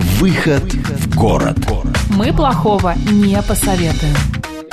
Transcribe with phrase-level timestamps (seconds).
[0.00, 1.58] «Выход в город».
[2.08, 4.16] Мы плохого не посоветуем.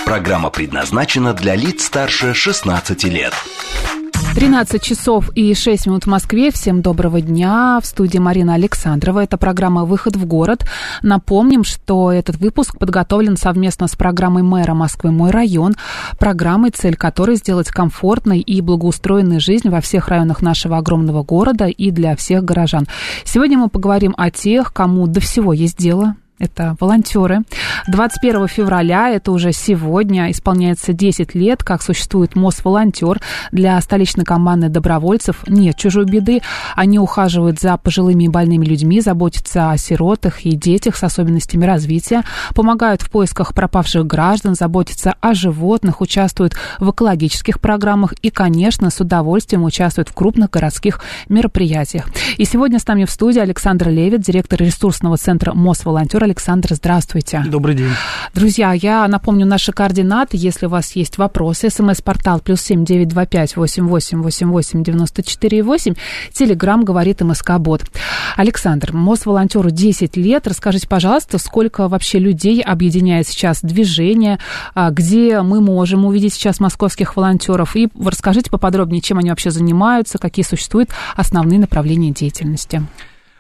[0.06, 3.34] Программа предназначена для лиц старше 16 лет.
[4.38, 6.52] 13 часов и 6 минут в Москве.
[6.52, 7.80] Всем доброго дня.
[7.82, 9.24] В студии Марина Александрова.
[9.24, 10.64] Это программа «Выход в город».
[11.02, 15.74] Напомним, что этот выпуск подготовлен совместно с программой мэра Москвы «Мой район».
[16.20, 21.90] Программой, цель которой сделать комфортной и благоустроенной жизнь во всех районах нашего огромного города и
[21.90, 22.86] для всех горожан.
[23.26, 27.42] Сегодня мы поговорим о тех, кому до всего есть дело это волонтеры.
[27.88, 33.22] 21 февраля, это уже сегодня, исполняется 10 лет, как существует МОЗ-волонтер.
[33.52, 36.42] Для столичной команды добровольцев нет чужой беды.
[36.76, 42.24] Они ухаживают за пожилыми и больными людьми, заботятся о сиротах и детях с особенностями развития,
[42.54, 49.00] помогают в поисках пропавших граждан, заботятся о животных, участвуют в экологических программах и, конечно, с
[49.00, 52.08] удовольствием участвуют в крупных городских мероприятиях.
[52.38, 56.27] И сегодня с нами в студии Александр Левит, директор ресурсного центра МОЗ-волонтер.
[56.28, 57.42] Александр, здравствуйте.
[57.48, 57.92] Добрый день.
[58.34, 60.36] Друзья, я напомню наши координаты.
[60.36, 64.84] Если у вас есть вопросы, смс-портал плюс семь девять два пять восемь восемь восемь восемь
[64.84, 65.94] девяносто четыре восемь.
[66.34, 67.84] Телеграмм говорит МСК Бот.
[68.36, 70.48] Александр, МОЗ волонтеру 10 лет.
[70.48, 74.38] Расскажите, пожалуйста, сколько вообще людей объединяет сейчас движение,
[74.76, 77.78] а, где мы можем увидеть сейчас московских волонтеров.
[77.78, 82.84] И расскажите поподробнее, чем они вообще занимаются, какие существуют основные направления деятельности.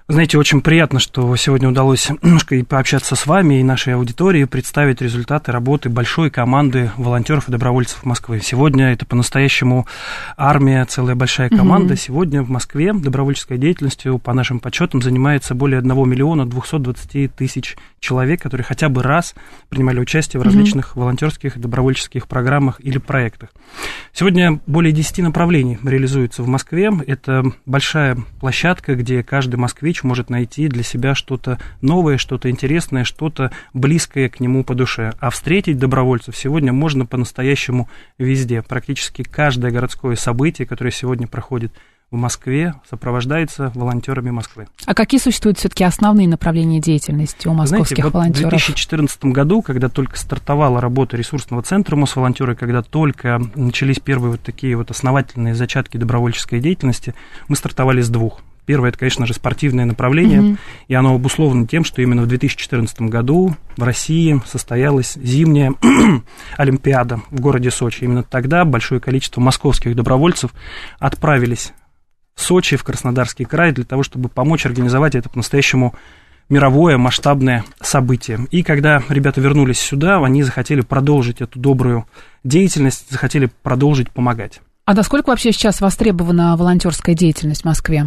[0.09, 5.01] Знаете, очень приятно, что сегодня удалось немножко и пообщаться с вами и нашей аудиторией, представить
[5.01, 8.39] результаты работы большой команды волонтеров и добровольцев Москвы.
[8.41, 9.85] Сегодня это по-настоящему
[10.37, 11.95] армия, целая большая команда.
[11.95, 11.97] Mm-hmm.
[11.97, 18.41] Сегодня в Москве добровольческой деятельностью, по нашим подсчетам, занимается более 1 миллиона 220 тысяч человек,
[18.41, 19.35] которые хотя бы раз
[19.67, 20.99] принимали участие в различных mm-hmm.
[21.01, 23.49] волонтерских и добровольческих программах или проектах.
[24.13, 26.91] Сегодня более 10 направлений реализуется в Москве.
[27.05, 33.51] Это большая площадка, где каждый москвич может найти для себя что-то новое, что-то интересное, что-то
[33.73, 35.13] близкое к нему по душе.
[35.19, 38.61] А встретить добровольцев сегодня можно по-настоящему везде.
[38.61, 41.71] Практически каждое городское событие, которое сегодня проходит
[42.09, 44.67] в Москве сопровождается волонтерами Москвы.
[44.85, 48.47] А какие существуют все-таки основные направления деятельности у московских Знаете, вот волонтеров?
[48.47, 54.41] В 2014 году, когда только стартовала работа ресурсного центра Мосволонтеры, когда только начались первые вот
[54.41, 57.13] такие вот основательные зачатки добровольческой деятельности,
[57.49, 58.41] мы стартовали с двух.
[58.67, 60.57] Первое, это, конечно же, спортивное направление, mm-hmm.
[60.89, 65.73] и оно обусловлено тем, что именно в 2014 году в России состоялась зимняя
[66.57, 68.03] Олимпиада в городе Сочи.
[68.03, 70.51] Именно тогда большое количество московских добровольцев
[70.99, 71.71] отправились
[72.35, 75.95] Сочи, в Краснодарский край, для того, чтобы помочь организовать это по-настоящему
[76.49, 78.47] мировое масштабное событие.
[78.51, 82.05] И когда ребята вернулись сюда, они захотели продолжить эту добрую
[82.43, 84.59] деятельность, захотели продолжить помогать.
[84.83, 88.05] А насколько вообще сейчас востребована волонтерская деятельность в Москве?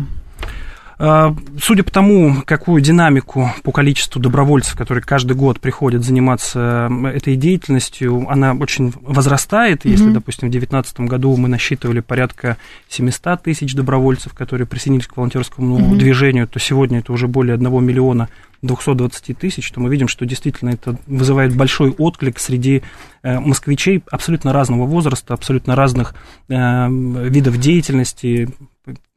[1.03, 7.37] А, судя по тому, какую динамику по количеству добровольцев, которые каждый год приходят заниматься этой
[7.37, 9.87] деятельностью, она очень возрастает.
[9.87, 9.91] Mm-hmm.
[9.91, 12.59] Если, допустим, в 2019 году мы насчитывали порядка
[12.91, 15.97] 700 тысяч добровольцев, которые присоединились к волонтерскому mm-hmm.
[15.97, 18.28] движению, то сегодня это уже более 1 миллиона
[18.62, 22.82] 220 тысяч, то мы видим, что действительно это вызывает большой отклик среди
[23.22, 26.15] э, москвичей абсолютно разного возраста, абсолютно разных
[26.48, 26.54] э,
[26.88, 28.48] видов деятельности,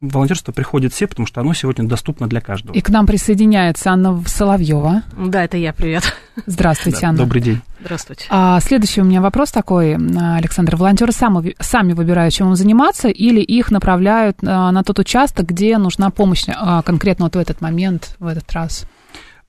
[0.00, 2.74] волонтерство приходит все, потому что оно сегодня доступно для каждого.
[2.74, 5.02] И к нам присоединяется Анна Соловьева.
[5.16, 6.16] Да, это я, привет.
[6.46, 7.18] Здравствуйте, да, Анна.
[7.18, 7.60] Добрый день.
[7.80, 8.26] Здравствуйте.
[8.30, 10.76] А, следующий у меня вопрос такой, Александр.
[10.76, 15.78] Волонтеры сами, сами выбирают, чем им заниматься, или их направляют а, на тот участок, где
[15.78, 18.86] нужна помощь а, конкретно вот в этот момент, в этот раз?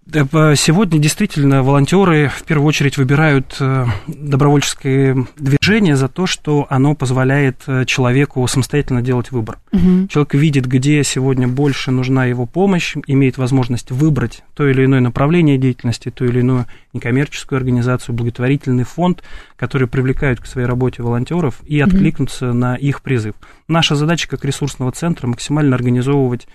[0.07, 7.63] Сегодня действительно волонтеры в первую очередь выбирают э, добровольческое движение за то, что оно позволяет
[7.65, 9.57] э, человеку самостоятельно делать выбор.
[9.71, 10.07] Угу.
[10.09, 15.57] Человек видит, где сегодня больше нужна его помощь, имеет возможность выбрать то или иное направление
[15.57, 19.23] деятельности, ту или иную некоммерческую организацию, благотворительный фонд,
[19.55, 21.89] который привлекают к своей работе волонтеров и угу.
[21.89, 23.33] откликнуться на их призыв.
[23.67, 26.47] Наша задача как ресурсного центра максимально организовывать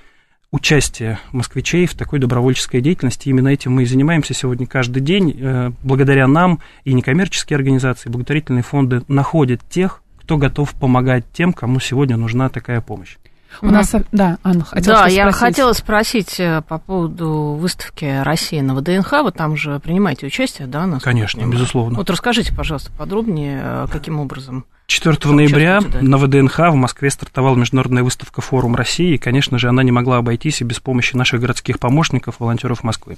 [0.53, 3.29] участие москвичей в такой добровольческой деятельности.
[3.29, 5.37] Именно этим мы и занимаемся сегодня каждый день.
[5.39, 11.53] Э, благодаря нам и некоммерческие организации, и благотворительные фонды находят тех, кто готов помогать тем,
[11.53, 13.17] кому сегодня нужна такая помощь.
[13.63, 15.41] У нас, да, Анна, хотела Да, я спросить.
[15.41, 19.13] хотела спросить э, по поводу выставки России на ВДНХ.
[19.25, 20.89] Вы там же принимаете участие, да?
[21.03, 21.59] Конечно, понимаю?
[21.59, 21.97] безусловно.
[21.97, 24.65] Вот расскажите, пожалуйста, подробнее, э, каким образом.
[24.91, 29.69] 4 Как ноября на ВДНХ в Москве стартовала международная выставка «Форум России», и, конечно же,
[29.69, 33.17] она не могла обойтись и без помощи наших городских помощников, волонтеров Москвы.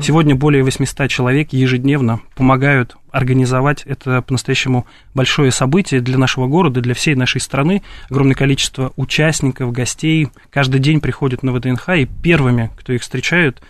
[0.00, 6.94] Сегодня более 800 человек ежедневно помогают организовать это по-настоящему большое событие для нашего города, для
[6.94, 7.82] всей нашей страны.
[8.08, 13.60] Огромное количество участников, гостей каждый день приходят на ВДНХ, и первыми, кто их встречают,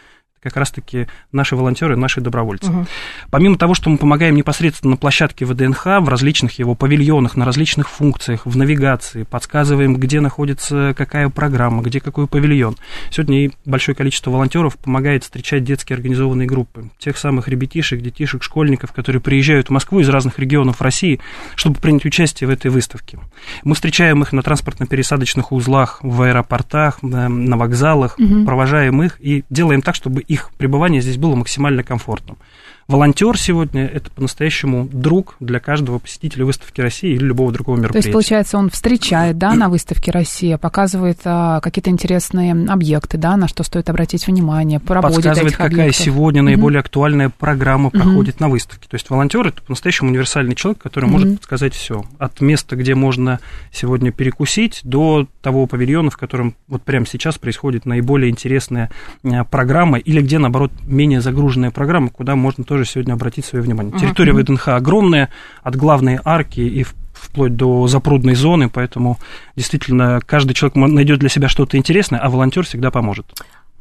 [0.42, 2.86] как раз-таки наши волонтеры, наши добровольцы.
[3.30, 7.88] Помимо того, что мы помогаем непосредственно на площадке ВДНХ, в различных его павильонах, на различных
[7.88, 12.76] функциях, в навигации, подсказываем, где находится какая программа, где какой павильон.
[13.10, 18.92] Сегодня и большое количество волонтеров помогает встречать детские организованные группы, тех самых ребятишек, детишек, школьников,
[18.92, 21.20] которые приезжают в Москву из разных регионов России,
[21.54, 23.18] чтобы принять участие в этой выставке.
[23.62, 28.16] Мы встречаем их на транспортно-пересадочных узлах, в аэропортах, на, на вокзалах,
[28.46, 32.38] провожаем их и делаем так, чтобы их пребывание здесь было максимально комфортным.
[32.86, 38.08] Волонтер сегодня это по-настоящему друг для каждого посетителя выставки России или любого другого То мероприятия.
[38.08, 43.46] есть, получается, он встречает, да, на выставке «Россия», показывает а, какие-то интересные объекты, да, на
[43.46, 46.04] что стоит обратить внимание, проводит подсказывает, какая объектов.
[46.04, 48.88] сегодня наиболее актуальная программа проходит на выставке.
[48.88, 51.12] То есть волонтер это по-настоящему универсальный человек, который Мгм.
[51.12, 52.04] может подсказать все.
[52.18, 53.38] От места, где можно
[53.72, 58.90] сегодня перекусить, до того павильона, в котором вот прямо сейчас происходит наиболее интересная
[59.22, 63.92] э, программа, или где, наоборот, менее загруженная программа, куда можно тоже сегодня обратить свое внимание.
[63.98, 65.28] Территория ВДНХ огромная,
[65.62, 69.18] от главной арки и в- вплоть до запрудной зоны, поэтому
[69.54, 73.26] действительно каждый человек найдет для себя что-то интересное, а волонтер всегда поможет.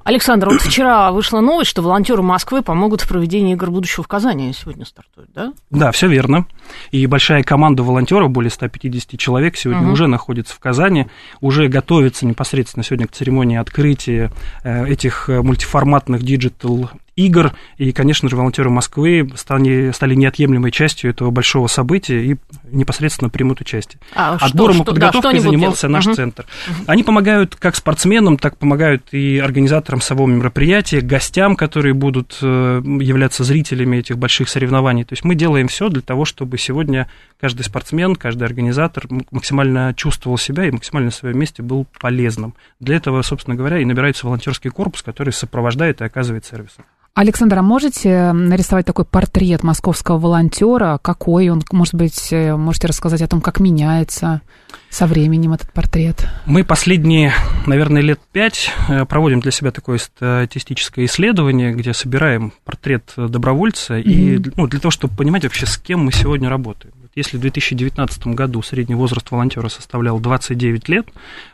[0.04, 4.51] Александр, вот вчера вышла новость, что волонтеры Москвы помогут в проведении игр будущего в Казани.
[4.54, 5.54] Сегодня стартует, да?
[5.69, 6.46] Да, все верно.
[6.92, 9.92] И большая команда волонтеров, более 150 человек, сегодня Мгм.
[9.92, 11.07] уже находится в Казани,
[11.42, 14.31] уже готовится непосредственно сегодня к церемонии открытия
[14.63, 16.89] э, этих э, мультиформатных digital
[17.25, 17.54] игр.
[17.77, 22.36] И, конечно же, волонтеры Москвы стали, стали неотъемлемой частью этого большого события и
[22.71, 24.00] непосредственно примут участие.
[24.16, 25.94] А Отбором что- и да, подготовкой будут занимался делать?
[25.94, 26.16] наш Мгм.
[26.16, 26.45] центр.
[26.88, 33.44] Они помогают как спортсменам, так помогают и организаторам самого мероприятия, гостям, которые будут э, являться
[33.44, 35.04] зрителями этих больших соревнований.
[35.04, 37.07] То есть мы делаем все для того, чтобы сегодня
[37.39, 42.53] каждый спортсмен, каждый организатор максимально чувствовал себя и максимально на своем месте был полезным.
[42.80, 46.83] Для этого, собственно говоря, и набирается волонтерский корпус, который сопровождает и оказывает сервисы.
[47.15, 51.00] Александр, а можете нарисовать такой портрет московского волонтера?
[51.01, 51.62] Какой он?
[51.71, 54.42] Может быть, э, можете рассказать о том, как меняется
[54.89, 56.27] со временем этот портрет?
[56.45, 57.33] Мы последние,
[57.65, 64.38] наверное, лет пять э, проводим для себя такое статистическое исследование, где собираем портрет добровольца, и
[64.38, 64.53] Мгм.
[64.56, 66.94] ну, для того, чтобы понимать вообще, с кем мы сегодня работаем.
[67.09, 71.07] Вот Если в 2019 году средний возраст волонтера составлял 29 лет,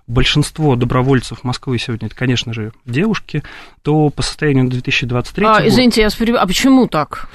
[0.08, 3.44] большинство добровольцев Москвы сегодня, это, конечно же, девушки,
[3.82, 5.68] то по состоянию на 2023 А, год...
[5.68, 6.40] извините, я вас перебью.
[6.40, 7.30] А почему так?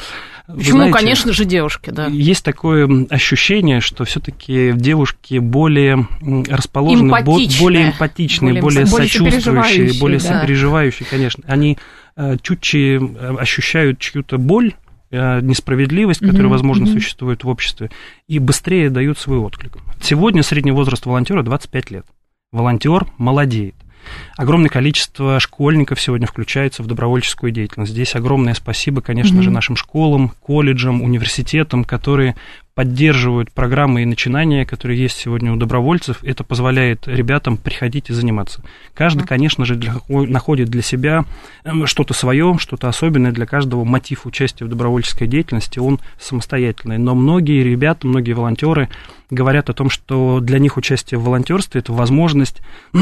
[0.47, 2.07] Почему, знаете, конечно же, девушки, да?
[2.07, 6.09] Есть такое ощущение, что все-таки девушки более
[6.49, 7.61] расположены, Эмпатичные.
[7.61, 10.41] более эмпатичные, Более более, сочувствующие, более да.
[10.41, 11.45] сопереживающие, конечно.
[11.47, 11.79] Они
[12.17, 14.75] э, чутче э, ощущают чью-то боль,
[15.11, 16.95] несправедливость, которая, Мгм, возможно, мгм.
[16.95, 17.91] существует в обществе,
[18.29, 19.77] и быстрее дают свой отклик.
[20.01, 22.07] Сегодня средний возраст волонтера 25 лет.
[22.53, 23.75] Волонтер молодеет.
[24.37, 27.93] Огромное количество школьников сегодня включается в добровольческую деятельность.
[27.93, 29.43] Здесь огромное спасибо, конечно Мгм.
[29.43, 32.35] же, нашим школам, колледжам, университетам, которые
[32.81, 36.25] поддерживают программы и начинания, которые есть сегодня у добровольцев.
[36.25, 38.63] Это позволяет ребятам приходить и заниматься.
[38.95, 41.27] Каждый, конечно же, для- находит для себя
[41.65, 43.85] эм, что-то свое, что-то особенное для каждого.
[43.85, 46.97] Мотив участия в добровольческой деятельности, он самостоятельный.
[46.97, 48.89] Но многие ребята, многие волонтеры
[49.31, 52.63] говорят о том, что для них участие в волонтерстве это возможность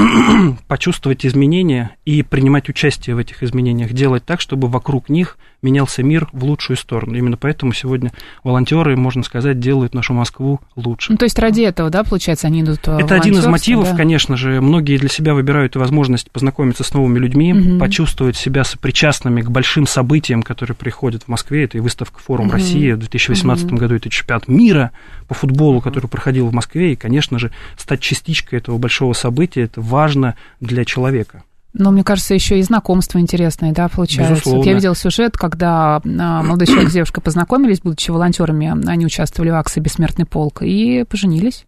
[0.68, 6.28] почувствовать изменения и принимать участие в этих изменениях, делать так, чтобы вокруг них менялся мир
[6.32, 7.16] в лучшую сторону.
[7.16, 8.12] Именно поэтому сегодня
[8.44, 11.12] волонтеры, можно сказать, делают нашу Москву лучше.
[11.12, 13.96] Ну, то есть ради этого, да, получается, они идут в Это один из мотивов, да?
[13.96, 14.62] конечно же.
[14.62, 17.78] Многие для себя выбирают возможность познакомиться с новыми людьми, Мгм.
[17.78, 21.64] почувствовать себя сопричастными к большим событиям, которые приходят в Москве.
[21.64, 22.54] Это и выставка «Форум Мгм.
[22.54, 23.76] России» в 2018 Мгм.
[23.76, 24.90] году, это чемпионат мира
[25.26, 26.94] по футболу, который проходил в Москве.
[26.94, 31.42] И, конечно же, стать частичкой этого большого события, это важно для человека.
[31.78, 34.34] Но мне кажется, еще и знакомство интересное, да, получается.
[34.34, 34.58] Безусловно.
[34.58, 39.50] Вот я видела сюжет, когда а, молодой человек с девушкой познакомились, будучи волонтерами, они участвовали
[39.50, 41.67] в акции «Бессмертный полк» и поженились.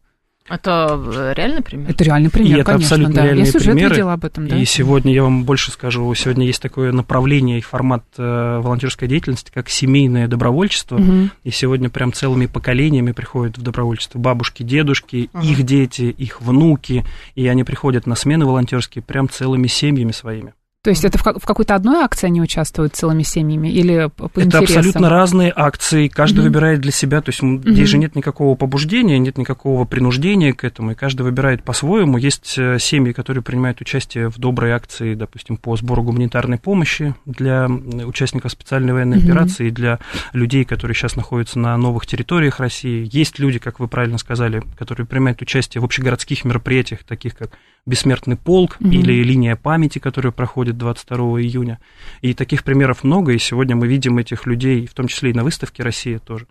[0.50, 1.90] Это э, реальный пример?
[1.90, 3.24] Это реальный пример, и это конечно, абсолютно да.
[3.24, 3.90] реальные Я сюжет примеры.
[3.94, 4.56] видела об этом, да.
[4.58, 9.52] И сегодня я вам больше скажу, сегодня есть такое направление и формат э, волонтерской деятельности,
[9.54, 10.98] как семейное добровольчество.
[10.98, 11.30] Мгм.
[11.44, 15.46] И сегодня прям целыми поколениями приходят в добровольчество бабушки, дедушки, Ага.
[15.46, 17.04] их дети, их внуки,
[17.36, 20.52] и они приходят на смены волонтерские прям целыми семьями своими.
[20.82, 24.44] То есть это в, в какой-то одной акции они участвуют целыми семьями или по, Это
[24.44, 24.78] интересам?
[24.78, 26.44] абсолютно разные акции, каждый Мгм.
[26.44, 27.74] выбирает для себя, то есть Мгм.
[27.74, 32.16] здесь же нет никакого побуждения, нет никакого принуждения к этому, и каждый выбирает по-своему.
[32.16, 37.66] Есть э, семьи, которые принимают участие в доброй акции, допустим, по сбору гуманитарной помощи для
[37.68, 39.26] участников специальной военной Мгм.
[39.26, 39.98] операции, для
[40.32, 43.06] людей, которые сейчас находятся на новых территориях России.
[43.12, 47.50] Есть люди, как вы правильно сказали, которые принимают участие в общегородских мероприятиях, таких как
[47.86, 48.92] Бессмертный полк Мгм.
[48.92, 51.78] или линия памяти, которая проходит 22 июня.
[52.20, 55.44] И таких примеров много, и сегодня мы видим этих людей, в том числе и на
[55.44, 56.46] выставке «Россия» тоже.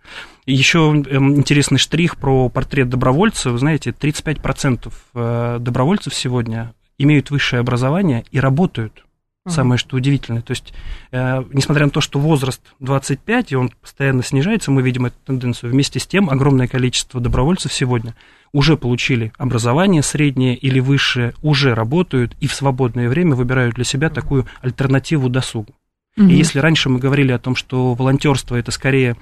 [0.46, 3.52] И еще эм, интересный штрих про портрет добровольца.
[3.52, 9.06] Вы знаете, 35% э, добровольцев сегодня имеют высшее образование и работают.
[9.48, 10.42] Самое что удивительное.
[10.42, 10.74] То есть,
[11.12, 15.72] э, несмотря на то, что возраст 25, и он постоянно снижается, мы видим эту тенденцию,
[15.72, 18.16] вместе с тем огромное количество добровольцев сегодня
[18.52, 24.10] уже получили образование среднее или высшее, уже работают и в свободное время выбирают для себя
[24.10, 25.74] такую альтернативу досугу.
[26.16, 26.30] Мгм.
[26.30, 29.16] И если раньше мы говорили о том, что волонтерство это скорее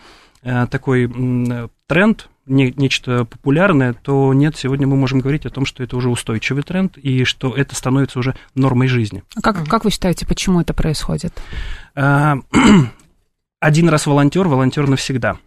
[0.43, 1.12] э, такой
[1.88, 6.10] тренд, не- нечто популярное, то нет, сегодня мы можем говорить о том, что это уже
[6.10, 9.24] устойчивый тренд и что это становится уже нормой жизни.
[9.36, 11.34] А Как, как вы считаете, почему это происходит?
[11.96, 12.38] А,
[13.60, 15.38] Один раз волонтер, волонтер навсегда.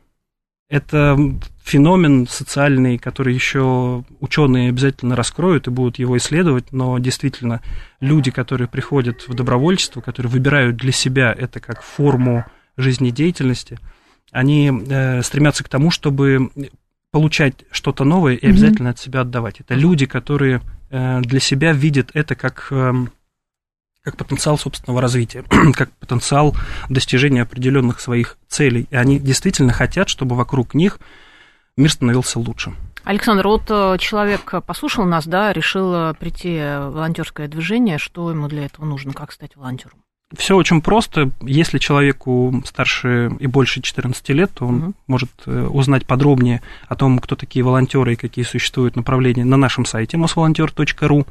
[0.70, 1.18] Это
[1.64, 7.60] феномен социальный, который еще ученые обязательно раскроют и будут его исследовать, но действительно
[8.00, 12.44] люди, которые приходят в добровольчество, которые выбирают для себя это как форму
[12.76, 13.80] жизнедеятельности,
[14.30, 16.50] они э, стремятся к тому, чтобы
[17.10, 19.58] получать что-то новое и обязательно от себя отдавать.
[19.58, 20.60] Это люди, которые
[20.90, 23.10] э, для себя видят это как, эм,
[24.02, 26.57] как потенциал собственного развития, как потенциал
[26.88, 28.87] достижения определенных своих целей.
[28.90, 30.99] И они действительно хотят, чтобы вокруг них
[31.76, 32.75] мир становился лучше.
[33.04, 37.99] Александр, вот э, человек послушал нас, да, решил э, прийти в волонтерское движение.
[37.99, 39.12] Что ему для этого нужно?
[39.12, 40.02] Как стать волонтером?
[40.37, 41.30] Все очень просто.
[41.42, 44.94] Если человеку старше и больше 14 лет, то он Мгм.
[45.08, 49.84] может э, узнать подробнее о том, кто такие волонтеры и какие существуют направления на нашем
[49.84, 51.26] сайте mosvolonter.ru.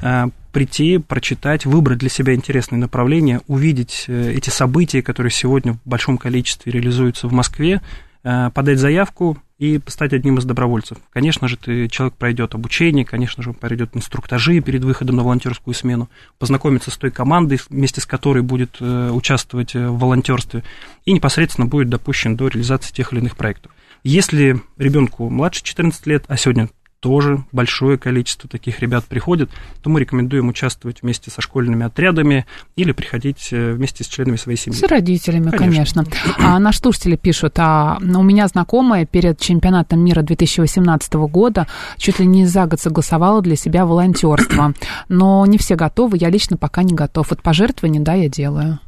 [0.00, 5.80] Э, Прийти, прочитать, выбрать для себя интересные направления, увидеть э, эти события, которые сегодня в
[5.84, 7.82] большом количестве реализуются в Москве,
[8.22, 10.98] подать заявку и стать одним из добровольцев.
[11.12, 15.74] Конечно же, ты, человек пройдет обучение, конечно же, он пройдет инструктажи перед выходом на волонтерскую
[15.74, 20.62] смену, познакомится с той командой, вместе с которой будет э, участвовать э, в волонтерстве,
[21.04, 23.72] и непосредственно будет допущен до реализации тех или иных проектов.
[24.04, 26.68] Если ребенку младше 14 лет, а сегодня
[27.00, 29.50] тоже большое количество таких ребят приходит,
[29.82, 34.58] то мы рекомендуем участвовать вместе со школьными отрядами или приходить э, вместе с членами своей
[34.58, 34.76] семьи.
[34.76, 36.04] С родителями, конечно.
[36.04, 36.04] Конечно.
[36.38, 42.26] А наши слушатели пишут, а у меня знакомая перед чемпионатом мира 2018 года чуть ли
[42.26, 44.74] не за год согласовала для себя волонтерство.
[45.08, 47.30] Но не все готовы, я лично пока не готов.
[47.30, 48.80] Вот пожертвования, да, я делаю.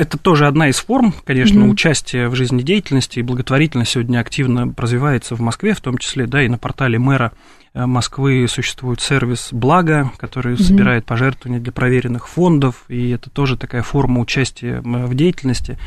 [0.00, 1.68] Это тоже одна из форм, конечно, Мгм.
[1.72, 6.48] участия в жизнедеятельности и благотворительность сегодня активно развивается в Москве, в том числе, да, и
[6.48, 7.32] на портале мэра
[7.72, 10.62] э, Москвы существует сервис «Благо», который Мгм.
[10.64, 15.78] собирает пожертвования для проверенных фондов, и это тоже такая форма участия в деятельности.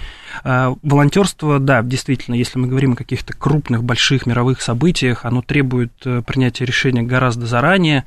[0.46, 5.92] А, Волонтерство, да, действительно, если мы говорим о каких-то крупных, больших мировых событиях, оно требует
[6.06, 8.06] э, принятия решения гораздо заранее,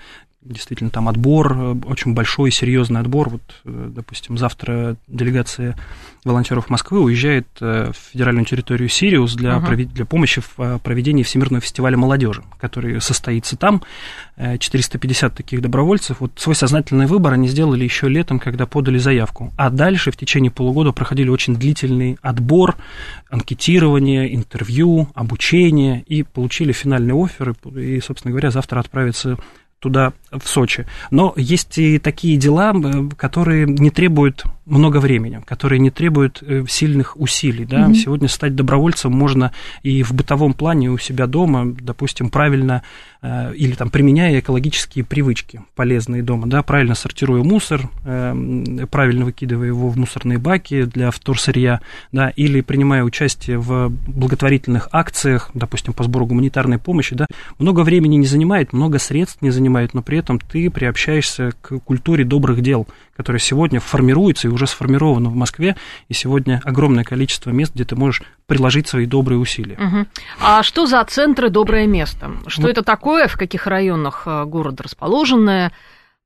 [0.48, 3.28] действительно там отбор, э, очень большой, серьезный отбор.
[3.30, 5.76] Вот, э, допустим, завтра делегация
[6.24, 9.66] волонтеров Москвы уезжает э, в федеральную территорию Сириус для, Ага.
[9.72, 13.82] провед- для помощи в проведении Всемирного фестиваля молодежи, который состоится там.
[14.36, 16.16] Э, 450 таких добровольцев.
[16.20, 19.52] Вот свой сознательный выбор они сделали еще летом, когда подали заявку.
[19.56, 22.76] А дальше в течение полугода проходили очень длительный отбор,
[23.30, 27.54] анкетирование, интервью, обучение и получили финальный офер.
[27.76, 29.36] И, и, собственно говоря, завтра отправятся
[29.78, 30.12] туда,
[30.42, 30.86] в Сочи.
[31.10, 32.74] Но есть и такие дела,
[33.16, 37.64] которые не требуют много времени, которые не требуют э, сильных усилий.
[37.64, 37.86] Да?
[37.86, 37.94] Мгм.
[37.94, 39.52] Сегодня стать добровольцем можно
[39.82, 42.82] и в бытовом плане у себя дома, допустим, правильно
[43.22, 49.68] э, или там применяя экологические привычки полезные дома, да, правильно сортируя мусор, э, правильно выкидывая
[49.68, 56.02] его в мусорные баки для вторсырья, да, или принимая участие в благотворительных акциях, допустим, по
[56.02, 57.26] сбору гуманитарной помощи, да,
[57.60, 61.78] много времени не занимает, много средств не занимает, но при этом этом ты приобщаешься к
[61.78, 65.76] культуре добрых дел, которая сегодня формируется и уже сформирована в Москве,
[66.09, 69.76] и сегодня огромное количество мест, где ты можешь приложить свои добрые усилия.
[69.76, 70.06] Угу.
[70.40, 72.33] А что за центры «Доброе место»?
[72.49, 72.71] Что вот.
[72.71, 75.73] это такое, в каких районах э, города расположенное?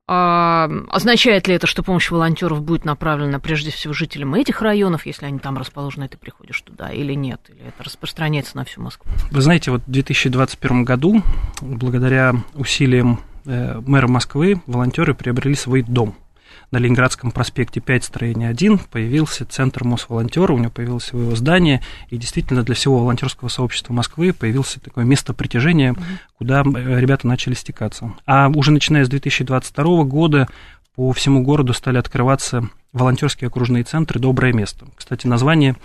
[0.07, 5.25] А, означает ли это, что помощь волонтеров будет направлена прежде всего жителям этих районов, если
[5.25, 7.39] они там расположены, ты приходишь туда, или нет?
[7.49, 9.09] Или это распространяется на всю Москву?
[9.29, 11.21] Вы знаете, вот в 2021 году,
[11.61, 16.15] благодаря усилиям мэра Москвы, волонтеры приобрели свой дом–
[16.71, 22.17] на Ленинградском проспекте 5, строение 1, появился центр Мосволонтера, у него появилось свое здание, и
[22.17, 25.95] действительно для всего волонтерского сообщества Москвы появился такое место притяжения,
[26.37, 28.13] куда э, ребята начали стекаться.
[28.25, 30.47] А уже начиная с 2022 года
[30.95, 34.87] по всему городу стали открываться волонтерские окружные центры «Доброе место».
[34.95, 35.75] Кстати, название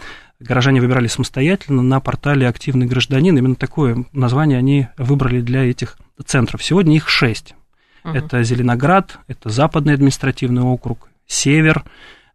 [0.44, 3.36] горожане выбирали самостоятельно на портале «Активный гражданин».
[3.36, 6.62] Именно такое название они выбрали для этих центров.
[6.62, 7.54] Сегодня их шесть.
[8.04, 8.14] Угу.
[8.14, 11.84] Это Зеленоград, это Западный административный округ, Север,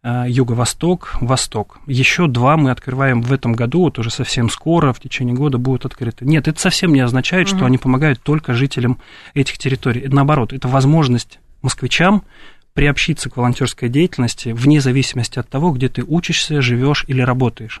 [0.02, 1.78] э, Юго-Восток, Восток.
[1.86, 5.86] Еще два мы открываем в этом году, вот уже совсем скоро, в течение года будут
[5.86, 6.24] открыты.
[6.24, 7.56] Нет, это совсем не означает, угу.
[7.56, 8.98] что они помогают только жителям
[9.34, 10.08] этих территорий.
[10.08, 12.24] Наоборот, это возможность москвичам
[12.74, 17.80] приобщиться к волонтерской деятельности вне зависимости от того, где ты учишься, живешь или работаешь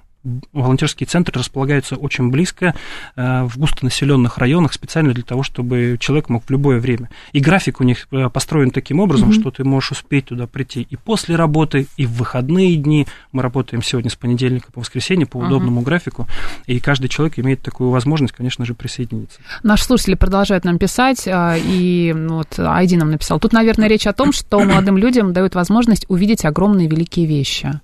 [0.52, 2.74] волонтерские центры располагаются очень близко
[3.16, 7.10] э, в густонаселенных районах специально для того, чтобы человек мог в любое время.
[7.32, 9.40] И график у них э, построен таким образом, mm-hmm.
[9.40, 13.06] что ты можешь успеть туда прийти и после работы, и в выходные дни.
[13.32, 15.84] Мы работаем сегодня с понедельника по воскресенье по удобному mm-hmm.
[15.84, 16.28] графику,
[16.66, 19.40] и каждый человек имеет такую возможность, конечно же, присоединиться.
[19.62, 23.40] Наши слушатели продолжают нам писать, а, и вот Айди нам написал.
[23.40, 27.80] Тут, наверное, речь о том, что молодым людям дают возможность увидеть огромные великие вещи.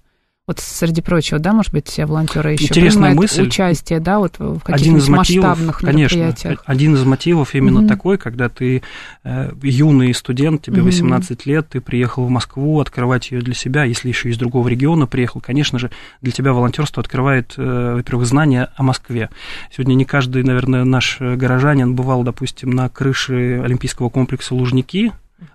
[0.48, 3.42] Вот среди прочего, да, может быть, волонтеры еще Интересная принимают мысль.
[3.42, 6.62] участие, да, вот в каких-нибудь масштабных конечно, мероприятиях.
[6.64, 7.88] Один из мотивов именно угу.
[7.88, 8.82] такой, когда ты
[9.24, 11.50] э, юный студент, тебе 18 угу.
[11.50, 15.42] лет, ты приехал в Москву открывать ее для себя, если еще из другого региона приехал,
[15.42, 15.90] конечно же,
[16.22, 19.28] для тебя волонтерство открывает, э, во-первых, знания о Москве.
[19.70, 25.12] Сегодня не каждый, наверное, наш горожанин бывал, допустим, на крыше Олимпийского комплекса Лужники,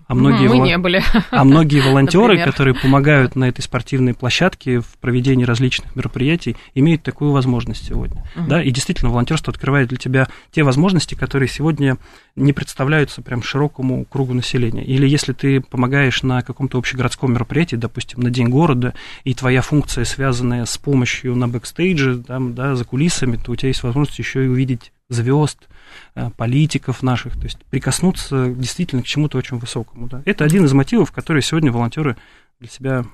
[0.07, 1.01] а многие, Мы не были.
[1.31, 7.31] А многие волонтеры, которые помогают на этой спортивной площадке в проведении различных мероприятий, имеют такую
[7.31, 8.23] возможность сегодня.
[8.35, 8.47] Угу.
[8.47, 11.97] Да, и действительно, волонтерство открывает для тебя те возможности, которые сегодня
[12.35, 14.83] не представляются прям широкому кругу населения.
[14.83, 20.05] Или если ты помогаешь на каком-то общегородском мероприятии, допустим, на День города, и твоя функция,
[20.05, 24.45] связанная с помощью на бэкстейдже, там, да, за кулисами, то у тебя есть возможность еще
[24.45, 25.67] и увидеть звезд,
[26.15, 30.08] Э, политиков наших, то есть прикоснуться действительно к чему-то очень высокому.
[30.08, 30.21] Да.
[30.26, 32.17] Это один из мотивов, которые сегодня волонтеры
[32.60, 33.06] для себя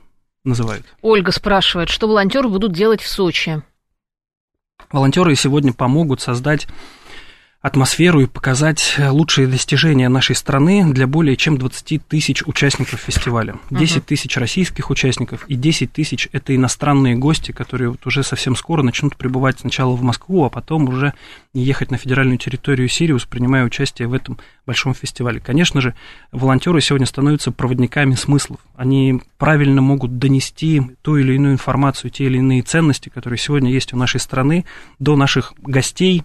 [0.43, 0.85] называют.
[1.01, 3.61] Ольга спрашивает, что волонтеры будут делать в Сочи?
[4.91, 6.67] Волонтеры сегодня помогут создать
[7.61, 13.55] атмосферу и показать лучшие достижения нашей страны для более чем 20 тысяч участников фестиваля.
[13.69, 18.81] 10 тысяч российских участников и 10 тысяч это иностранные гости, которые вот уже совсем скоро
[18.81, 21.13] начнут прибывать сначала в Москву, а потом уже
[21.53, 25.41] ехать на федеральную территорию Сириус, принимая участие в этом большом фестивале.
[25.41, 25.95] Конечно же,
[26.31, 28.59] волонтеры сегодня становятся проводниками смыслов.
[28.75, 33.93] Они правильно могут донести ту или иную информацию, те или иные ценности, которые сегодня есть
[33.93, 34.63] у нашей страны,
[34.99, 36.23] до наших гостей,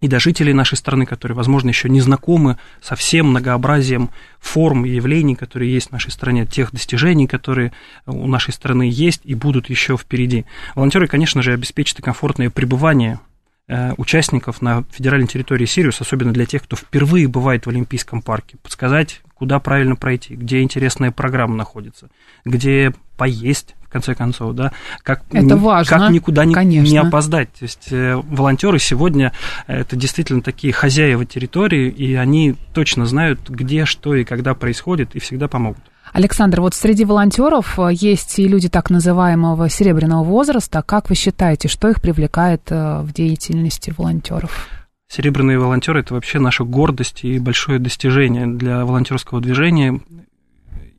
[0.00, 4.90] и до жителей нашей страны, которые, возможно, еще не знакомы со всем многообразием форм и
[4.90, 7.72] явлений, которые есть в нашей стране, тех достижений, которые
[8.06, 10.44] у нашей страны есть и будут еще впереди.
[10.74, 13.18] Волонтеры, конечно же, обеспечат комфортное пребывание
[13.66, 18.56] э, участников на федеральной территории Сириус, особенно для тех, кто впервые бывает в Олимпийском парке,
[18.62, 22.08] подсказать, куда правильно пройти, где интересная программа находится,
[22.44, 24.72] где поесть, в конце концов, да,
[25.02, 27.50] как, это важно, как никуда не, не опоздать.
[27.54, 29.32] То есть э, волонтеры сегодня
[29.66, 35.20] это действительно такие хозяева территории, и они точно знают, где, что и когда происходит, и
[35.20, 35.82] всегда помогут.
[36.12, 40.82] Александр, вот среди волонтеров э, есть и люди так называемого серебряного возраста.
[40.82, 44.68] Как вы считаете, что их привлекает э, в деятельности волонтеров?
[45.10, 50.00] Серебряные волонтеры это вообще наша гордость и большое достижение для волонтерского движения.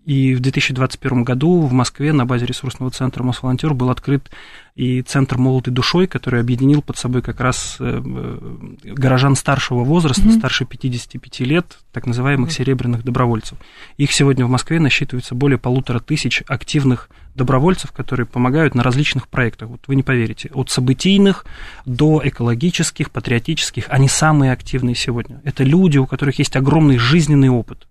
[0.05, 4.29] И в 2021 году в Москве на базе ресурсного центра Мосволонтер был открыт
[4.75, 10.21] и центр «Молотой душой», который объединил под собой как раз э, э, горожан старшего возраста,
[10.21, 10.39] mm-hmm.
[10.39, 12.53] старше 55 лет, так называемых mm-hmm.
[12.53, 13.57] серебряных добровольцев.
[13.97, 19.69] Их сегодня в Москве насчитывается более полутора тысяч активных добровольцев, которые помогают на различных проектах.
[19.69, 21.45] Вот вы не поверите, от событийных
[21.85, 25.41] до экологических, патриотических, они самые активные сегодня.
[25.43, 27.85] Это люди, у которых есть огромный жизненный опыт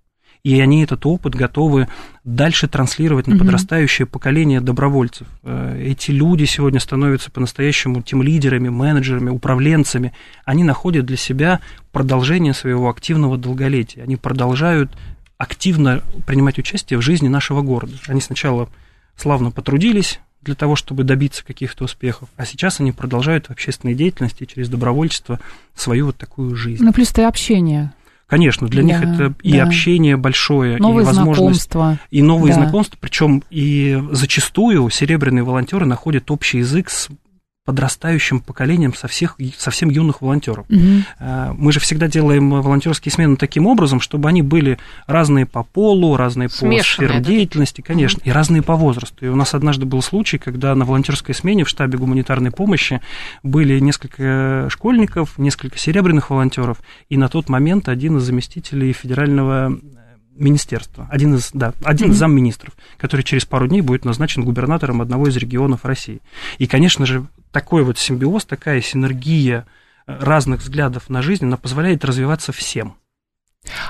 [0.44, 1.88] и они этот опыт готовы
[2.24, 5.26] дальше транслировать на подрастающее поколение добровольцев.
[5.42, 10.12] Э, эти люди сегодня становятся по-настоящему тем лидерами, менеджерами, управленцами.
[10.44, 11.60] Они находят для себя
[11.92, 14.02] продолжение своего активного долголетия.
[14.02, 14.90] Они продолжают
[15.38, 17.94] активно принимать участие в жизни нашего города.
[18.06, 18.68] Они сначала
[19.16, 24.44] славно потрудились для того, чтобы добиться каких-то успехов, а сейчас они продолжают в общественной деятельности
[24.44, 25.40] через добровольчество
[25.74, 26.82] свою вот такую жизнь.
[26.82, 27.92] Ну, плюс это общение.
[28.28, 29.64] Конечно, для да, них это и да.
[29.64, 31.98] общение большое, новые и возможность, знакомства.
[32.10, 32.60] и новые да.
[32.60, 37.08] знакомства, причем и зачастую серебряные волонтеры находят общий язык с
[37.68, 40.64] подрастающим поколением со всех, совсем юных волонтеров.
[40.70, 41.54] Угу.
[41.58, 46.48] Мы же всегда делаем волонтерские смены таким образом, чтобы они были разные по полу, разные
[46.48, 48.30] по сферам деятельности, конечно, угу.
[48.30, 49.26] и разные по возрасту.
[49.26, 53.02] И у нас однажды был случай, когда на волонтерской смене в штабе гуманитарной помощи
[53.42, 56.78] были несколько школьников, несколько серебряных волонтеров,
[57.10, 59.78] и на тот момент один из заместителей федерального
[60.34, 62.12] министерства, один из, да, один mm-hmm.
[62.12, 66.22] из замминистров, который через пару дней будет назначен губернатором одного из регионов России.
[66.58, 69.66] И, конечно же, такой вот симбиоз, такая синергия
[70.06, 72.96] э, разных взглядов на жизнь, она позволяет развиваться всем.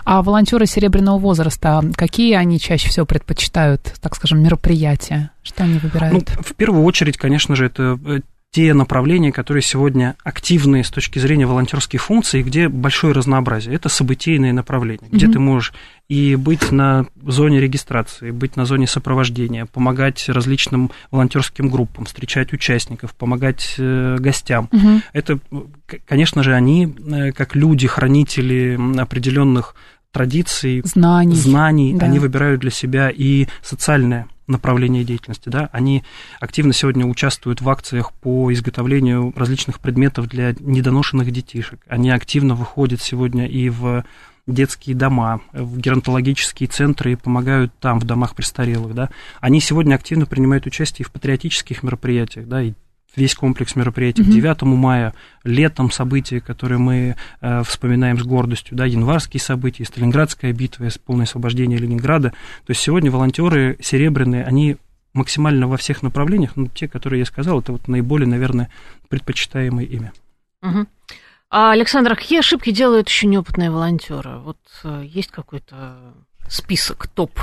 [0.04, 5.30] А волонтеры серебряного возраста, какие они чаще всего предпочитают, так скажем, мероприятия?
[5.42, 6.30] Что они выбирают?
[6.36, 11.18] Ну, в первую очередь, конечно же, это э, те направления, которые сегодня активны с точки
[11.18, 13.74] зрения волонтерских функций, где большое разнообразие.
[13.74, 15.16] Это событийные направления, mm-hmm.
[15.16, 15.74] где ты можешь
[16.08, 23.14] и быть на зоне регистрации, быть на зоне сопровождения, помогать различным волонтерским группам, встречать участников,
[23.14, 24.70] помогать э, гостям.
[24.72, 25.02] Mm-hmm.
[25.12, 25.38] Это,
[26.06, 29.74] конечно же, они, э, как люди, хранители определенных
[30.10, 32.06] традиций, знаний, знаний да.
[32.06, 36.02] они выбирают для себя и социальное направления деятельности, да, они
[36.40, 41.80] активно сегодня участвуют в акциях по изготовлению различных предметов для недоношенных детишек.
[41.86, 44.04] Они активно выходят сегодня и в
[44.46, 49.10] детские дома, в геронтологические центры и помогают там, в домах престарелых, да.
[49.40, 52.72] Они сегодня активно принимают участие и в патриотических мероприятиях, да, и
[53.18, 54.22] весь комплекс мероприятий.
[54.22, 54.56] Mm-hmm.
[54.56, 60.88] 9 мая, летом события, которые мы э, вспоминаем с гордостью, да, январские события, Сталинградская битва,
[61.04, 62.30] полное освобождение Ленинграда.
[62.30, 64.76] То есть сегодня волонтеры серебряные, они
[65.12, 68.70] максимально во всех направлениях, но те, которые я сказал, это вот наиболее, наверное,
[69.08, 70.12] предпочитаемое имя.
[70.62, 70.86] Угу.
[71.50, 74.38] А, Александр, а какие ошибки делают еще неопытные волонтеры?
[74.38, 76.14] Вот э, есть какой-то
[76.48, 77.38] список, топ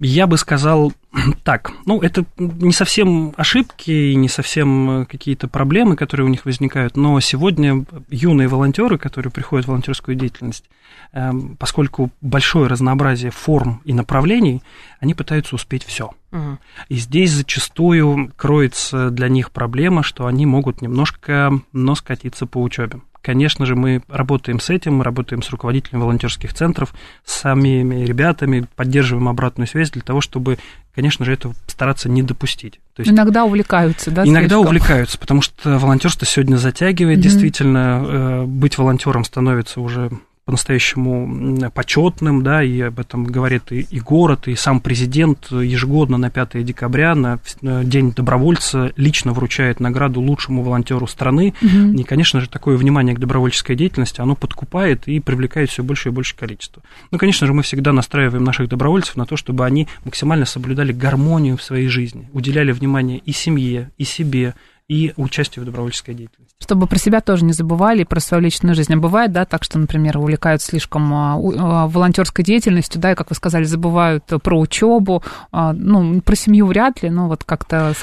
[0.00, 0.92] я бы сказал
[1.44, 6.44] так, ну, это не совсем ошибки и не совсем э, какие-то проблемы, которые у них
[6.44, 10.64] возникают, но сегодня юные волонтеры, которые приходят в волонтерскую деятельность,
[11.12, 14.62] эм, поскольку большое разнообразие форм и направлений,
[15.00, 16.10] они пытаются успеть все.
[16.32, 16.58] Угу.
[16.88, 23.00] И здесь зачастую кроется для них проблема, что они могут немножко нос скатиться по учебе.
[23.22, 28.66] Конечно же, мы работаем с этим, мы работаем с руководителями волонтерских центров, с самими ребятами,
[28.76, 30.58] поддерживаем обратную связь для того, чтобы,
[30.94, 32.80] конечно же, это стараться не допустить.
[32.94, 34.24] То есть, иногда увлекаются, да?
[34.24, 34.66] Иногда слишком?
[34.66, 37.18] увлекаются, потому что волонтерство сегодня затягивает.
[37.18, 37.22] Mm-hmm.
[37.22, 40.10] Действительно, э, быть волонтером становится уже
[40.44, 46.30] по-настоящему почетным, да, и об этом говорит и, и город, и сам президент ежегодно на
[46.30, 51.54] 5 декабря, на День добровольца, лично вручает награду лучшему волонтеру страны.
[51.62, 52.00] Угу.
[52.00, 56.12] И, конечно же, такое внимание к добровольческой деятельности, оно подкупает и привлекает все больше и
[56.12, 56.82] больше количество.
[57.10, 61.56] Ну, конечно же, мы всегда настраиваем наших добровольцев на то, чтобы они максимально соблюдали гармонию
[61.56, 64.54] в своей жизни, уделяли внимание и семье, и себе,
[64.88, 66.49] и участию в добровольческой деятельности.
[66.60, 68.92] Чтобы про себя тоже не забывали, про свою личную жизнь.
[68.92, 73.30] А бывает, да, так что, например, увлекаются слишком а, а, волонтерской деятельностью, да, и, как
[73.30, 77.94] вы сказали, забывают про учебу, а, ну, про семью вряд ли, но вот как-то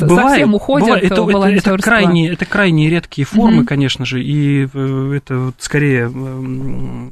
[0.00, 1.04] бывает, совсем уходят бывает.
[1.04, 3.66] Это, это, это, крайне, это крайне редкие формы, mm-hmm.
[3.66, 6.06] конечно же, и э, это скорее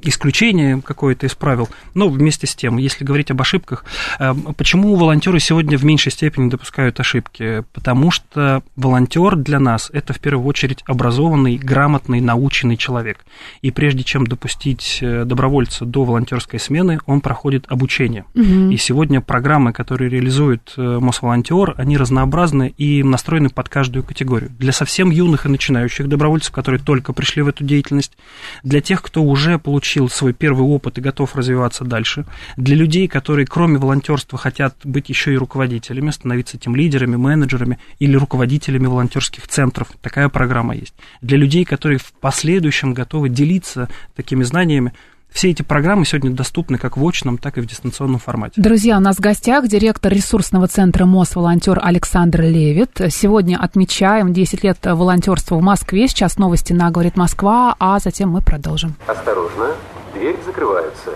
[0.02, 1.68] исключение какое-то из правил.
[1.94, 3.84] Но вместе с тем, если говорить об ошибках,
[4.18, 7.62] э, почему волонтеры сегодня в меньшей степени допускают ошибки?
[7.72, 13.24] Потому что волонтер для нас– это в первую очередь образованный, грамотный, наученный человек.
[13.60, 18.24] И прежде чем допустить э, добровольца до волонтерской смены, он проходит обучение.
[18.34, 18.70] Угу.
[18.70, 24.50] И сегодня программы, которые реализует э, Мосволонтер, они разнообразны и настроены под каждую категорию.
[24.58, 28.16] Для совсем юных и начинающих добровольцев, которые только пришли в эту деятельность,
[28.62, 32.24] для тех, кто уже получил свой первый опыт и готов развиваться дальше,
[32.56, 38.16] для людей, которые кроме волонтерства хотят быть еще и руководителями, становиться тем лидерами, менеджерами или
[38.16, 39.88] руководителями волонтерских центров.
[40.00, 40.94] Такая программа есть.
[41.20, 44.92] Для людей, которые в последующем готовы делиться такими знаниями,
[45.32, 48.60] все эти программы сегодня доступны как в очном, так и в дистанционном формате.
[48.60, 53.00] Друзья, у нас в гостях директор ресурсного центра МОЗ «Волонтер» Александр Левит.
[53.08, 56.06] Сегодня отмечаем 10 лет волонтерства в Москве.
[56.06, 58.94] Сейчас новости на «Говорит Москва», а затем мы продолжим.
[59.06, 59.74] Осторожно,
[60.14, 61.12] дверь закрывается.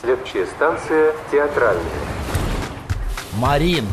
[0.00, 1.82] Следующая станция «Театральная».
[3.36, 3.84] Марин,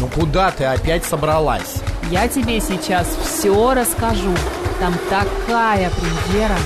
[0.00, 1.76] ну куда ты опять собралась?
[2.10, 4.34] Я тебе сейчас все расскажу.
[4.80, 6.56] Там такая премьера.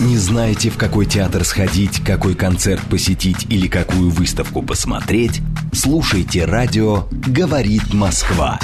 [0.00, 5.40] Не знаете, в какой театр сходить, какой концерт посетить или какую выставку посмотреть?
[5.72, 8.58] Слушайте радио «Говорит Москва».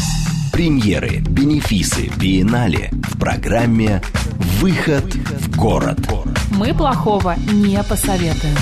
[0.53, 4.00] Премьеры, бенефисы, биеннале в программе
[4.61, 5.98] «Выход в город».
[6.50, 8.57] Мы плохого не посоветуем.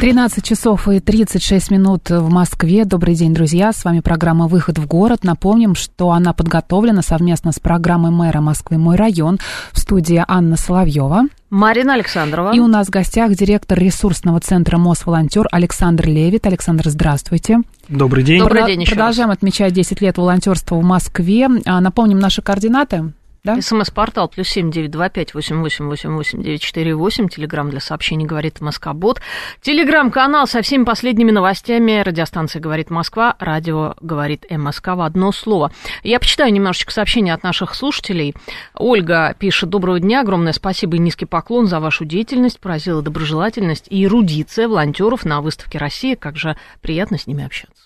[0.00, 2.84] 13 часов и 36 минут в Москве.
[2.84, 3.72] Добрый день, друзья.
[3.72, 5.24] С вами программа «Выход в город».
[5.24, 9.38] Напомним, что она подготовлена совместно с программой мэра Москвы «Мой район»
[9.72, 11.22] в студии Анна Соловьева.
[11.48, 12.52] Марина Александрова.
[12.54, 16.46] И у нас в гостях директор ресурсного центра МОС-волонтер Александр Левит.
[16.46, 17.60] Александр, здравствуйте.
[17.88, 18.40] Добрый день.
[18.40, 19.38] Добрый день еще Продолжаем раз.
[19.38, 21.48] отмечать 10 лет волонтерства в Москве.
[21.64, 23.12] А, Напомним наши координаты.
[23.44, 23.60] Да?
[23.60, 27.28] СМС-портал плюс семь девять два пять восемь восемь восемь восемь девять четыре восемь.
[27.28, 29.20] Телеграмм для сообщений говорит Москобот.
[29.60, 32.00] Телеграм-канал со всеми последними новостями.
[32.00, 33.36] Радиостанция говорит Москва.
[33.38, 35.72] Радио говорит МСК в одно слово.
[36.02, 38.34] Я почитаю немножечко сообщения от наших слушателей.
[38.74, 39.68] Ольга пишет.
[39.68, 40.22] Доброго дня.
[40.22, 42.58] Огромное спасибо и низкий поклон за вашу деятельность.
[42.60, 46.14] Поразила доброжелательность и эрудиция волонтеров на выставке России.
[46.14, 47.83] Как же приятно с ними общаться.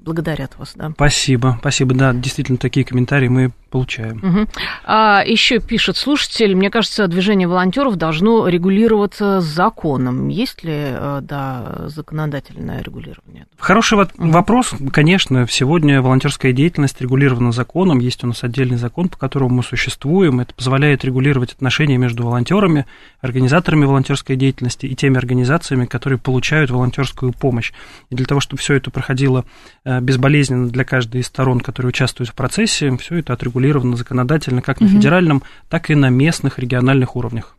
[0.00, 0.90] Благодарят вас, да.
[0.90, 1.94] Спасибо, спасибо.
[1.94, 4.18] Да, действительно, такие комментарии мы получаем.
[4.20, 4.48] Мгм.
[4.84, 10.28] А, еще пишет слушатель, мне кажется, движение волонтеров должно регулироваться законом.
[10.28, 13.46] Есть ли, э, да, законодательное регулирование?
[13.58, 14.74] Хороший вот вопрос.
[14.92, 18.00] Конечно, сегодня волонтерская деятельность регулирована законом.
[18.00, 20.40] Есть у нас отдельный закон, по которому мы существуем.
[20.40, 22.86] Это позволяет регулировать отношения между волонтерами,
[23.20, 27.72] организаторами волонтерской деятельности и теми организациями, которые получают волонтерскую помощь.
[28.10, 29.44] И для того, чтобы все это проходило
[29.84, 34.88] безболезненно для каждой из сторон, которые участвуют в процессе, все это отрегулировано законодательно как на
[34.88, 37.56] федеральном, так и на местных, региональных уровнях.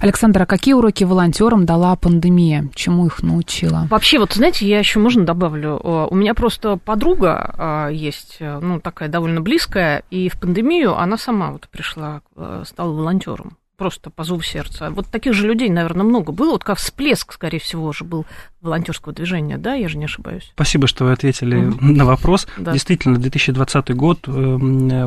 [0.00, 2.68] Александр, а какие уроки волонтерам дала пандемия?
[2.74, 3.86] Чему их научила?
[3.90, 5.80] Вообще, вот знаете, я еще можно добавлю.
[5.82, 10.96] Э, У меня просто подруга э, есть, э, ну, такая довольно близкая, и в пандемию
[10.96, 13.56] она сама вот пришла, э, стала волонтером.
[13.76, 14.90] Просто по зову сердца.
[14.90, 16.52] Вот таких же людей, наверное, много было.
[16.52, 18.24] Вот как всплеск, скорее всего, уже был
[18.62, 20.50] волонтерского движения, да, я же не ошибаюсь.
[20.54, 22.46] Спасибо, что вы ответили на вопрос.
[22.56, 22.72] Да.
[22.72, 24.56] Действительно, 2020 год э,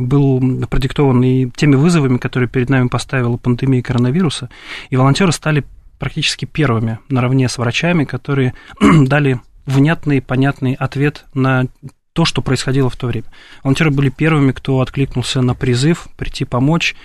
[0.01, 4.49] был продиктован и теми вызовами, которые перед нами поставила пандемия коронавируса,
[4.89, 5.65] и волонтеры стали
[5.97, 11.65] практически первыми наравне с врачами, которые дали внятный, понятный ответ на
[12.13, 13.27] то, что происходило в то время.
[13.63, 16.95] Волонтеры были первыми, кто откликнулся на призыв прийти помочь,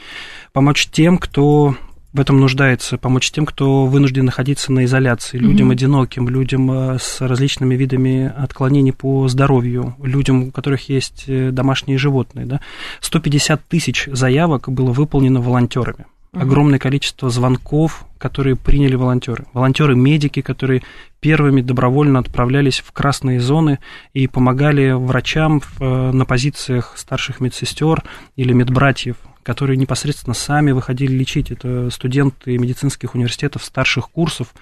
[0.55, 1.75] помочь тем, кто
[2.15, 5.73] в этом нуждается, помочь тем, кто вынужден находиться на изоляции, людям Мгм.
[5.73, 11.99] одиноким, людям э, с различными видами отклонений по здоровью, людям, у которых есть э, домашние
[11.99, 12.47] животные.
[12.47, 12.61] Да?
[13.01, 16.07] 150 тысяч заявок было выполнено волонтерами.
[16.33, 19.45] Огромное количество звонков, которые приняли волонтеры.
[19.53, 20.83] Волонтеры-медики, которые
[21.21, 23.79] первыми добровольно отправлялись в красные зоны
[24.15, 28.03] и помогали врачам э, на позициях старших медсестер
[28.35, 31.51] или медбратьев, которые непосредственно сами выходили лечить.
[31.51, 34.55] Это студенты медицинских университетов старших курсов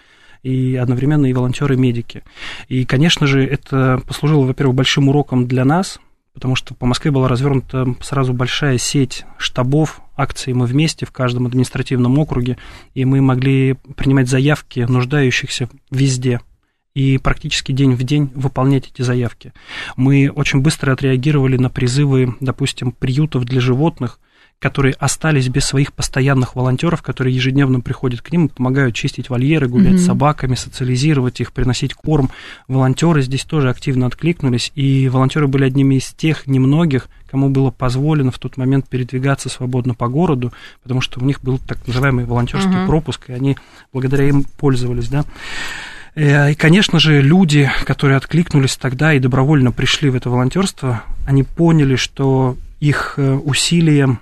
[0.43, 2.23] и одновременно и волонтеры-медики.
[2.69, 6.01] И, конечно же, это послужило, во-первых, большим уроком для нас,
[6.35, 11.47] потому что по Москве была развернута сразу большая сеть штабов акций «Мы вместе» в каждом
[11.47, 12.59] административном округе,
[12.95, 16.41] и мы могли принимать заявки нуждающихся везде
[16.95, 19.53] и практически день в день выполнять эти заявки.
[19.97, 24.19] Мы очень быстро отреагировали на призывы, допустим, приютов для животных,
[24.63, 29.67] которые остались без своих постоянных волонтеров, которые ежедневно приходят к ним и помогают чистить вольеры,
[29.69, 29.99] гулять Мгм.
[29.99, 32.31] с собаками, социализировать их, приносить корм.
[32.69, 38.31] Волонтеры здесь тоже активно откликнулись, и волонтеры были одними из тех немногих, кому было позволено
[38.31, 42.71] в тот момент передвигаться свободно по городу, потому что у них был так называемый волонтерский
[42.77, 42.87] Мгм.
[42.87, 43.57] пропуск, и они
[43.93, 45.25] благодаря им пользовались, да.
[46.15, 51.43] Э, И, конечно же, люди, которые откликнулись тогда и добровольно пришли в это волонтерство, они
[51.43, 54.19] поняли, что их э, усилия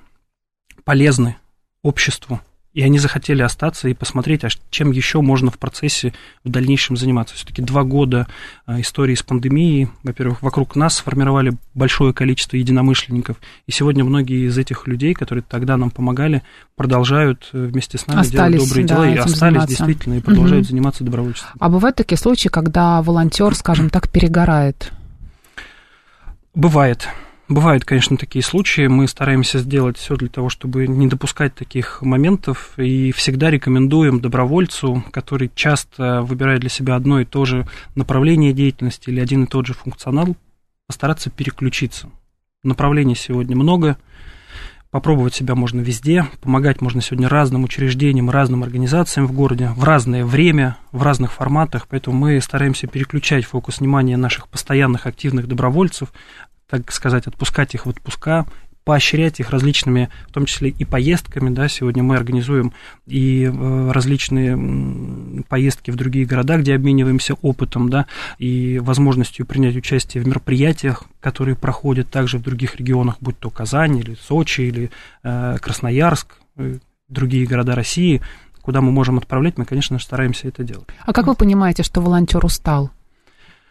[0.90, 1.36] полезны
[1.84, 2.40] обществу,
[2.74, 7.36] и они захотели остаться и посмотреть, а чем еще можно в процессе в дальнейшем заниматься.
[7.36, 8.26] Все-таки два года
[8.66, 13.36] а, истории с пандемией, во-первых, вокруг нас сформировали большое количество единомышленников,
[13.68, 16.42] и сегодня многие из этих людей, которые тогда нам помогали,
[16.74, 19.68] продолжают э, вместе с нами Остались, делать добрые да, дела и остались заниматься.
[19.68, 20.70] действительно и продолжают Мгм.
[20.70, 21.52] заниматься добровольчеством.
[21.60, 24.90] А бывают такие случаи, когда волонтер, скажем так, перегорает?
[26.52, 27.06] Бывает.
[27.50, 28.86] Бывают, конечно, такие случаи.
[28.86, 32.78] Мы стараемся сделать все для того, чтобы не допускать таких моментов.
[32.78, 39.10] И всегда рекомендуем добровольцу, который часто выбирает для себя одно и то же направление деятельности
[39.10, 40.36] или один и тот же функционал,
[40.86, 42.08] постараться переключиться.
[42.62, 43.98] Направлений сегодня много.
[44.92, 50.24] Попробовать себя можно везде, помогать можно сегодня разным учреждениям, разным организациям в городе в разное
[50.24, 56.12] время, в разных форматах, поэтому мы стараемся переключать фокус внимания наших постоянных активных добровольцев,
[56.70, 58.46] так сказать, отпускать их в отпуска,
[58.84, 62.72] поощрять их различными, в том числе и поездками, да, сегодня мы организуем
[63.06, 68.06] и э, различные поездки в другие города, где обмениваемся опытом, да,
[68.38, 73.98] и возможностью принять участие в мероприятиях, которые проходят также в других регионах, будь то Казань
[73.98, 74.90] или Сочи или
[75.22, 76.78] э, Красноярск, э,
[77.08, 78.22] другие города России,
[78.62, 80.88] куда мы можем отправлять, мы, конечно стараемся это делать.
[81.04, 82.90] А как вы понимаете, что волонтер устал?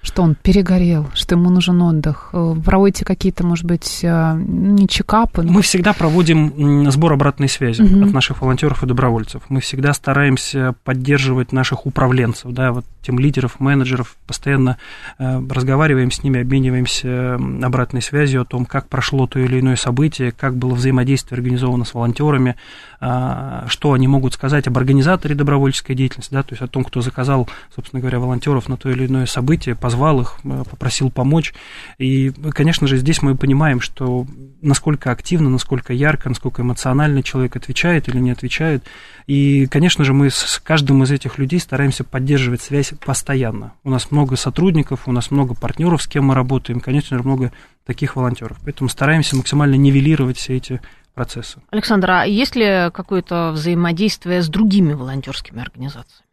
[0.02, 2.30] Что он перегорел, что ему нужен отдых?
[2.32, 5.44] Э, проводите какие-то, может быть, э, не чекапы?
[5.44, 5.52] Но...
[5.52, 8.06] Мы всегда проводим сбор обратной связи угу.
[8.06, 9.44] от наших волонтеров и добровольцев.
[9.50, 14.78] Мы всегда стараемся поддерживать наших управленцев, да, вот тем лидеров, менеджеров, постоянно
[15.18, 20.32] э, разговариваем с ними, обмениваемся обратной связью о том, как прошло то или иное событие,
[20.32, 22.56] как было взаимодействие организовано с волонтерами,
[23.02, 27.02] э, что они могут сказать об организаторе добровольческой деятельности, да, то есть о том, кто
[27.02, 31.52] заказал, собственно говоря, волонтеров на то или иное событие, позвал их, э, попросил помочь.
[31.98, 34.28] И, конечно же, здесь мы понимаем, что
[34.62, 38.84] насколько активно, насколько ярко, насколько эмоционально человек отвечает или не отвечает.
[39.26, 43.74] И, конечно же, мы с каждым из этих людей стараемся поддерживать связь постоянно.
[43.84, 47.52] У нас много сотрудников, у нас много партнеров, с кем мы работаем, конечно же, много
[47.84, 48.58] таких волонтеров.
[48.64, 50.82] Поэтому стараемся максимально нивелировать все эти
[51.16, 51.64] процессы.
[51.72, 56.29] Александр, а есть ли какое-то взаимодействие с другими волонтерскими организациями?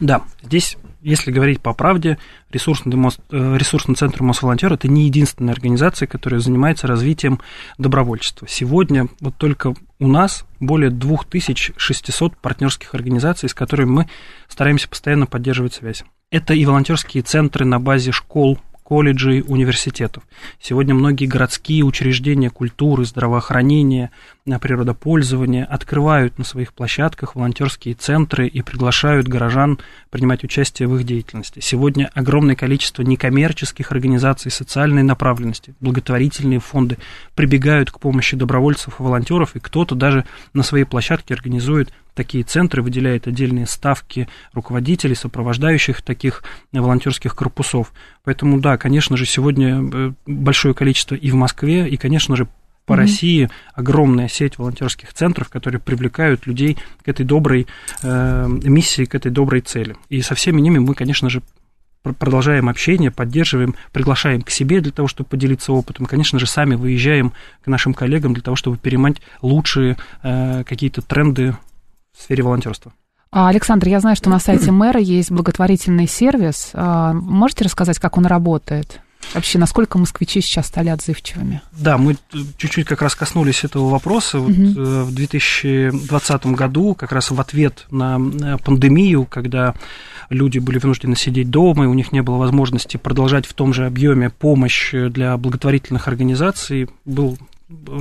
[0.00, 2.18] Да, здесь, если говорить по правде,
[2.50, 2.92] ресурсный,
[3.30, 7.40] э, ресурсный центр Мосволонтер это не единственная организация, которая занимается развитием
[7.78, 8.46] добровольчества.
[8.48, 14.08] Сегодня вот только у нас более 2600 партнерских организаций, с которыми мы
[14.48, 16.04] стараемся постоянно поддерживать связь.
[16.30, 20.22] Это и волонтерские центры на базе школ, колледжей, университетов.
[20.60, 24.10] Сегодня многие городские учреждения культуры, здравоохранения,
[24.44, 29.78] природопользования открывают на своих площадках волонтерские центры и приглашают горожан
[30.10, 31.60] принимать участие в их деятельности.
[31.60, 36.98] Сегодня огромное количество некоммерческих организаций социальной направленности, благотворительные фонды
[37.34, 42.82] прибегают к помощи добровольцев и волонтеров, и кто-то даже на своей площадке организует такие центры,
[42.82, 47.92] выделяет отдельные ставки руководителей, сопровождающих таких волонтерских корпусов.
[48.24, 52.46] Поэтому, да, конечно же, сегодня э, большое количество и в Москве, и, конечно же,
[52.86, 52.96] по mm-hmm.
[52.96, 57.66] России огромная сеть волонтерских центров, которые привлекают людей к этой доброй
[58.02, 59.96] э, миссии, к этой доброй цели.
[60.08, 61.42] И со всеми ними мы, конечно же,
[62.12, 66.04] продолжаем общение, поддерживаем, приглашаем к себе для того, чтобы поделиться опытом.
[66.06, 71.56] Конечно же, сами выезжаем к нашим коллегам для того, чтобы перемать лучшие э, какие-то тренды
[72.16, 72.92] в сфере волонтерства.
[73.30, 76.70] А, Александр, я знаю, что на сайте мэра есть благотворительный сервис.
[76.74, 79.00] А, можете рассказать, как он работает?
[79.32, 81.62] Вообще, насколько москвичи сейчас стали отзывчивыми?
[81.72, 82.16] Да, мы
[82.56, 84.38] чуть-чуть как раз коснулись этого вопроса.
[84.38, 85.04] Вот угу.
[85.04, 88.18] В 2020 году, как раз в ответ на
[88.64, 89.74] пандемию, когда
[90.30, 93.86] люди были вынуждены сидеть дома, и у них не было возможности продолжать в том же
[93.86, 97.38] объеме помощь для благотворительных организаций, был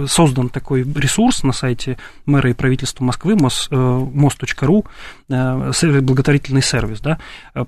[0.07, 4.85] создан такой ресурс на сайте мэра и правительства Москвы, мост.ру,
[5.29, 7.01] э, э, благотворительный сервис.
[7.01, 7.19] Да.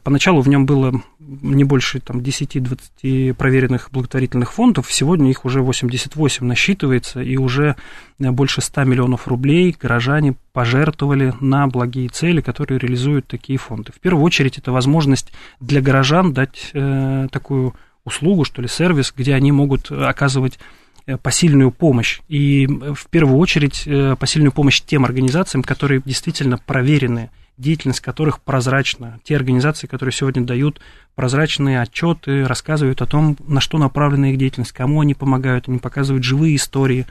[0.04, 6.46] Поначалу в нем было не больше там, 10-20 проверенных благотворительных фондов, сегодня их уже 88
[6.46, 7.76] насчитывается, и уже
[8.20, 13.92] больше 100 миллионов рублей горожане пожертвовали на благие цели, которые реализуют такие фонды.
[13.92, 19.34] В первую очередь это возможность для горожан дать э, такую услугу, что ли, сервис, где
[19.34, 20.85] они могут оказывать Э,
[21.22, 22.20] посильную помощь.
[22.28, 28.42] И э, в первую очередь э, посильную помощь тем организациям, которые действительно проверены, деятельность которых
[28.42, 29.20] прозрачна.
[29.24, 30.82] Те организации, которые сегодня дают
[31.16, 36.24] прозрачные отчеты, рассказывают о том, на что направлена их деятельность, кому они помогают, они показывают
[36.24, 37.06] живые истории.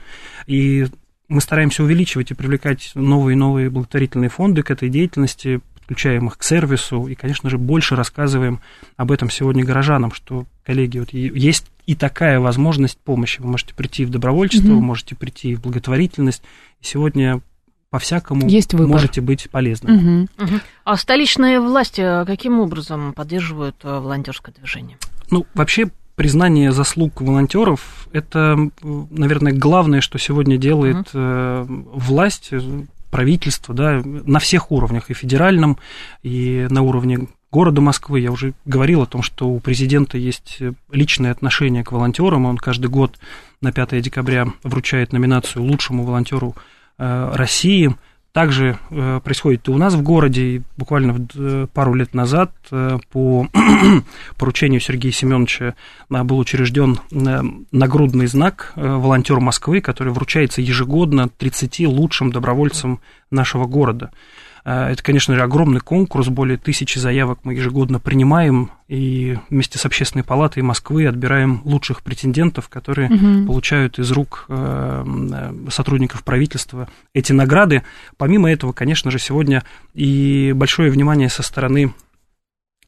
[0.45, 0.87] И
[1.27, 6.37] мы стараемся увеличивать и привлекать новые и новые благотворительные фонды к этой деятельности, подключаем их
[6.39, 8.59] к сервису и, конечно же, больше рассказываем
[8.97, 13.39] об этом сегодня горожанам, что, коллеги, вот есть и такая возможность помощи.
[13.39, 14.75] Вы можете прийти в добровольчество, mm-hmm.
[14.75, 16.41] вы можете прийти в благотворительность.
[16.81, 17.41] И сегодня
[17.91, 19.95] по-всякому Есть можете быть полезны.
[19.95, 20.43] Угу.
[20.43, 20.59] Угу.
[20.83, 24.97] А столичные власти каким образом поддерживают э, волонтерское движение?
[25.31, 31.89] Ну, вообще признание заслуг волонтеров это, наверное, главное, что сегодня делает угу.
[31.93, 32.51] власть,
[33.15, 35.77] правительство, да, на всех уровнях, и федеральном,
[36.21, 38.19] и на уровне города Москвы.
[38.19, 42.45] Я уже говорил о том, что у президента есть личное отношение к волонтерам.
[42.45, 43.17] Он каждый год
[43.61, 46.57] на 5 декабря вручает номинацию лучшему волонтеру
[46.97, 47.95] э, России.
[48.35, 50.61] Также э, происходит и у нас в городе.
[50.75, 53.47] Буквально э, пару лет назад по
[54.37, 55.75] поручению Сергея Семеновича
[56.09, 56.99] был учрежден
[57.71, 62.99] нагрудный знак «Волонтер Москвы», который вручается ежегодно 30 лучшим добровольцам
[63.31, 64.11] нашего города.
[64.65, 69.85] Э, это, конечно же, огромный конкурс, более тысячи заявок мы ежегодно принимаем, и вместе с
[69.85, 73.47] Общественной палатой Москвы отбираем лучших претендентов, которые угу.
[73.47, 77.83] получают из рук э, сотрудников правительства эти награды.
[78.17, 79.63] Помимо этого, конечно же, сегодня
[79.93, 81.93] и большое внимание со стороны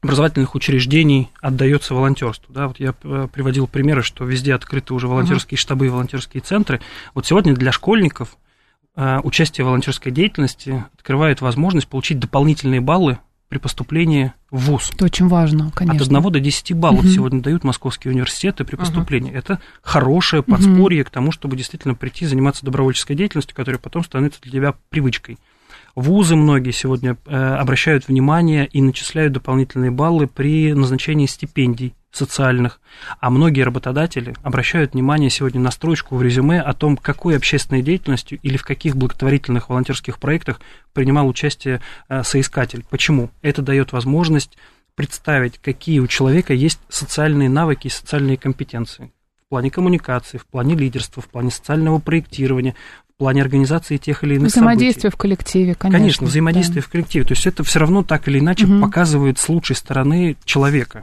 [0.00, 2.52] образовательных учреждений отдается волонтерству.
[2.52, 5.60] Да, вот я э, приводил примеры, что везде открыты уже волонтерские uh-huh.
[5.60, 6.80] штабы и волонтерские центры.
[7.14, 8.36] Вот сегодня для школьников
[9.22, 13.18] участие в волонтерской деятельности открывает возможность получить дополнительные баллы
[13.48, 14.90] при поступлении в ВУЗ.
[14.94, 16.18] Это очень важно, конечно.
[16.18, 17.14] От 1 до 10 баллов uh-huh.
[17.14, 19.32] сегодня дают московские университеты при поступлении.
[19.32, 19.38] Uh-huh.
[19.38, 21.06] Это хорошее подспорье uh-huh.
[21.06, 25.38] к тому, чтобы действительно прийти заниматься добровольческой деятельностью, которая потом становится для тебя привычкой.
[25.94, 32.80] Вузы многие сегодня э, обращают внимание и начисляют дополнительные баллы при назначении стипендий социальных,
[33.20, 38.38] а многие работодатели обращают внимание сегодня на строчку в резюме о том, какой общественной деятельностью
[38.42, 40.60] или в каких благотворительных волонтерских проектах
[40.92, 42.84] принимал участие э, соискатель.
[42.88, 43.30] Почему?
[43.42, 44.56] Это дает возможность
[44.94, 49.12] представить, какие у человека есть социальные навыки и социальные компетенции
[49.46, 52.74] в плане коммуникации, в плане лидерства, в плане социального проектирования,
[53.18, 55.16] плане организации тех или иных Взаимодействие событий.
[55.16, 55.98] в коллективе, конечно.
[55.98, 56.86] Конечно, взаимодействие да.
[56.86, 57.24] в коллективе.
[57.24, 58.80] То есть это все равно так или иначе угу.
[58.80, 61.02] показывает с лучшей стороны человека.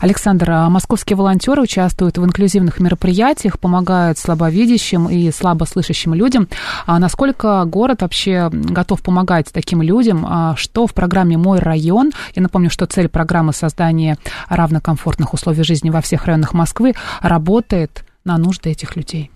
[0.00, 6.48] Александр, а московские волонтеры участвуют в инклюзивных мероприятиях, помогают слабовидящим и слабослышащим людям.
[6.84, 10.26] А насколько город вообще готов помогать таким людям?
[10.28, 12.12] А что в программе «Мой район»?
[12.34, 14.18] Я напомню, что цель программы создания
[14.50, 19.30] равнокомфортных условий жизни во всех районах Москвы работает на нужды этих людей.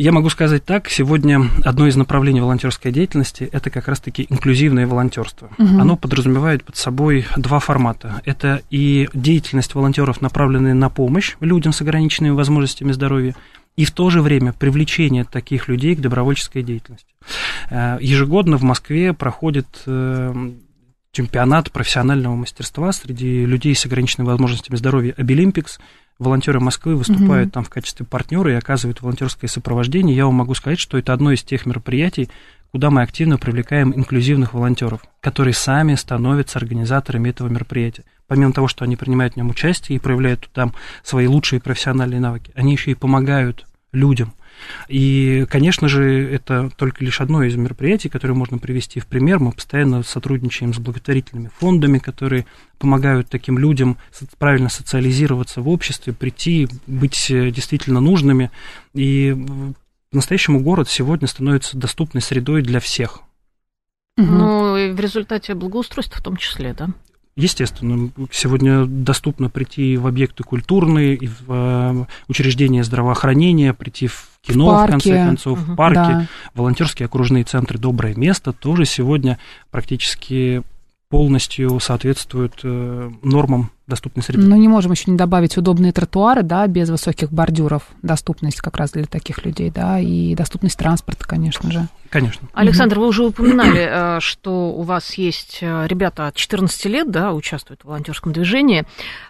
[0.00, 5.50] Я могу сказать так, сегодня одно из направлений волонтерской деятельности– это как раз-таки инклюзивное волонтерство.
[5.58, 5.78] Угу.
[5.78, 8.22] Оно подразумевает под собой два формата.
[8.24, 13.36] Это и деятельность волонтеров, направленная на помощь людям с ограниченными возможностями здоровья,
[13.76, 17.14] и в то же время привлечение таких людей к добровольческой деятельности.
[17.68, 20.50] Э, ежегодно в Москве проходит э,
[21.12, 25.78] чемпионат профессионального мастерства среди людей с ограниченными возможностями здоровья «Обилимпикс»,
[26.20, 27.54] волонтеры Москвы выступают угу.
[27.54, 31.32] там в качестве партнера и оказывают волонтерское сопровождение, я вам могу сказать, что это одно
[31.32, 32.28] из тех мероприятий,
[32.70, 38.04] куда мы активно привлекаем инклюзивных волонтеров, которые сами становятся организаторами этого мероприятия.
[38.28, 42.52] Помимо того, что они принимают в нем участие и проявляют там свои лучшие профессиональные навыки,
[42.54, 44.32] они еще и помогают людям
[44.88, 49.38] и, конечно же, это только лишь одно из мероприятий, которое можно привести в пример.
[49.38, 52.46] Мы постоянно сотрудничаем с благотворительными фондами, которые
[52.78, 53.98] помогают таким людям
[54.38, 58.50] правильно социализироваться в обществе, прийти, быть э, действительно нужными.
[58.94, 59.36] И
[60.10, 63.20] по-настоящему город сегодня становится доступной средой для всех.
[64.16, 66.88] Ну, и в результате благоустройства в том числе, да?
[67.40, 74.86] Естественно, сегодня доступно прийти в объекты культурные, в э, учреждения здравоохранения, прийти в кино, в,
[74.86, 75.94] в конце концов, угу, в парке.
[76.00, 76.26] Да.
[76.54, 79.38] Волонтерские окружные центры «Доброе место» тоже сегодня
[79.70, 80.62] практически
[81.10, 84.46] полностью соответствуют э, нормам доступной среды.
[84.46, 88.92] Но не можем еще не добавить удобные тротуары, да, без высоких бордюров, доступность как раз
[88.92, 91.88] для таких людей, да, и доступность транспорта, конечно же.
[92.10, 92.48] Конечно.
[92.54, 97.32] Александр, вы уже упоминали, э, что у вас есть э, ребята от 14 лет, да,
[97.32, 98.84] участвуют в волонтерском движении.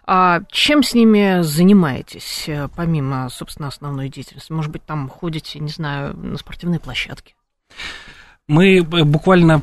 [0.06, 4.52] А чем с ними занимаетесь, помимо, собственно, основной деятельности?
[4.52, 7.34] Может быть, там ходите, не знаю, на спортивные площадки?
[8.48, 9.62] Мы буквально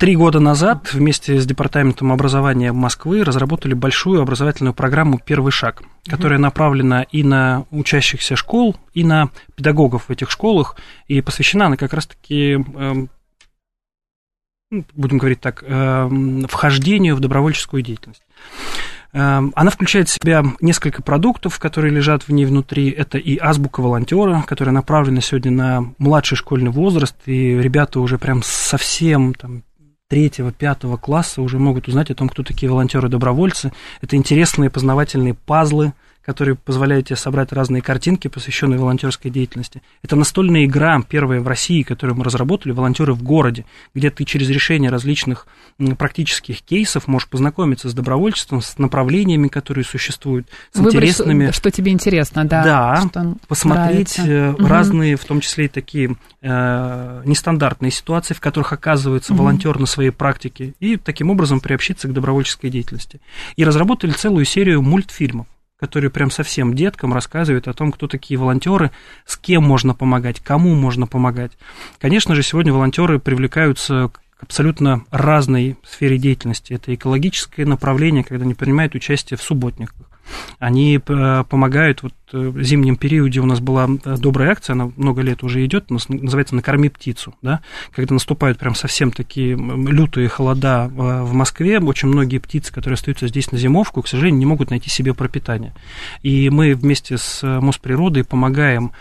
[0.00, 6.38] Три года назад вместе с Департаментом образования Москвы разработали большую образовательную программу «Первый шаг», которая
[6.38, 10.76] направлена и на учащихся школ, и на педагогов в этих школах,
[11.06, 13.10] и посвящена она как раз-таки эм,
[14.70, 18.22] ну, будем говорить так, эм, вхождению в добровольческую деятельность.
[19.12, 22.88] Эм, она включает в себя несколько продуктов, которые лежат в ней внутри.
[22.88, 28.42] Это и азбука волонтера, которая направлена сегодня на младший школьный возраст, и ребята уже прям
[28.42, 29.62] совсем там,
[30.10, 33.72] третьего, пятого класса уже могут узнать о том, кто такие волонтеры-добровольцы.
[34.02, 35.94] Это интересные познавательные пазлы,
[36.30, 39.82] которые позволяют тебе собрать разные картинки, посвященные волонтерской деятельности.
[40.04, 43.64] Это настольная игра, первая в России, которую мы разработали, «Волонтеры в городе»,
[43.96, 45.48] где ты через решение различных
[45.98, 51.50] практических кейсов можешь познакомиться с добровольчеством, с направлениями, которые существуют, с Выбрать, интересными...
[51.50, 52.62] Что тебе интересно, да.
[52.62, 54.62] Да, что посмотреть нравится.
[54.62, 59.42] Э, разные, в том числе и такие э, нестандартные ситуации, в которых оказывается угу.
[59.42, 63.20] волонтер на своей практике, и таким образом приобщиться к добровольческой деятельности.
[63.56, 65.48] И разработали целую серию мультфильмов
[65.80, 68.90] который прям совсем деткам рассказывает о том, кто такие волонтеры,
[69.24, 71.52] с кем можно помогать, кому можно помогать.
[71.98, 76.74] Конечно же, сегодня волонтеры привлекаются к абсолютно разной сфере деятельности.
[76.74, 80.09] Это экологическое направление, когда они принимают участие в субботниках.
[80.58, 85.64] Они помогают, вот в зимнем периоде у нас была добрая акция, она много лет уже
[85.64, 87.60] идет, называется «Накорми птицу», да,
[87.92, 93.50] когда наступают прям совсем такие лютые холода в Москве, очень многие птицы, которые остаются здесь
[93.50, 95.74] на зимовку, к сожалению, не могут найти себе пропитание.
[96.22, 98.92] И мы вместе с Мосприродой помогаем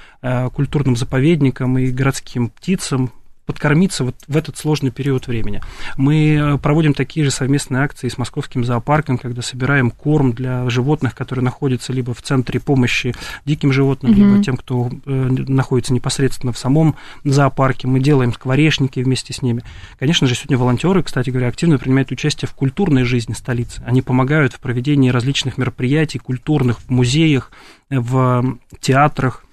[0.53, 3.11] культурным заповедникам и городским птицам
[3.49, 5.59] подкормиться вот в этот сложный период времени.
[5.97, 11.15] Мы э, проводим такие же совместные акции с московским зоопарком, когда собираем корм для животных,
[11.15, 14.15] которые находятся либо в центре помощи диким животным, mm-hmm.
[14.15, 15.11] либо тем, кто э,
[15.47, 17.87] находится непосредственно в самом зоопарке.
[17.87, 19.63] Мы делаем скворечники вместе с ними.
[19.97, 23.81] Конечно же, сегодня волонтеры, кстати говоря, активно принимают участие в культурной жизни столицы.
[23.83, 27.51] Они помогают в проведении различных мероприятий культурных в музеях,
[27.89, 29.43] в театрах,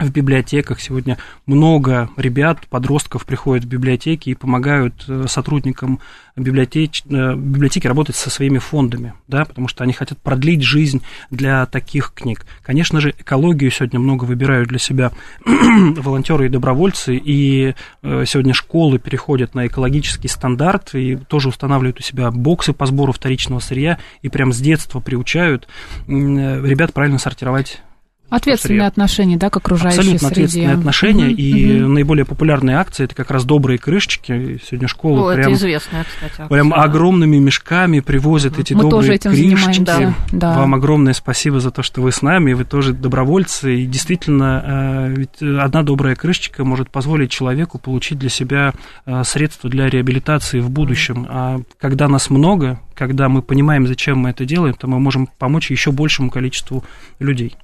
[0.00, 0.80] в библиотеках.
[0.80, 5.98] Сегодня много ребят, подростков приходят в библиотеки и помогают э, сотрудникам
[6.36, 7.02] библиотеч...
[7.10, 12.12] Э, библиотеки работать со своими фондами, да, потому что они хотят продлить жизнь для таких
[12.14, 12.46] книг.
[12.62, 15.10] Конечно же, экологию сегодня много выбирают для себя
[15.44, 22.02] волонтеры и добровольцы, и э, сегодня школы переходят на экологический стандарт и тоже устанавливают у
[22.04, 25.66] себя боксы по сбору вторичного сырья и прям с детства приучают
[26.06, 27.82] ребят правильно сортировать
[28.30, 28.88] Ответственные сырье.
[28.88, 30.32] отношения, да, к окружающей Абсолютно среде.
[30.32, 31.88] ответственные отношения, угу, и угу.
[31.88, 34.60] наиболее популярные акции это как раз добрые крышечки.
[34.68, 36.76] Сегодня школы О, прям, это известная, кстати, акция, прям да.
[36.76, 38.60] огромными мешками привозят угу.
[38.60, 39.84] эти Мы добрые тоже этим крышечки.
[39.84, 40.58] Занимаемся, да.
[40.58, 45.14] Вам огромное спасибо за то, что вы с нами, вы тоже добровольцы, и действительно, э,
[45.16, 48.74] ведь одна добрая крышечка может позволить человеку получить для себя
[49.06, 51.26] э, средства для реабилитации в будущем.
[51.30, 55.70] А когда нас много, когда мы понимаем, зачем мы это делаем, то мы можем помочь
[55.70, 56.84] еще большему количеству
[57.18, 57.56] людей.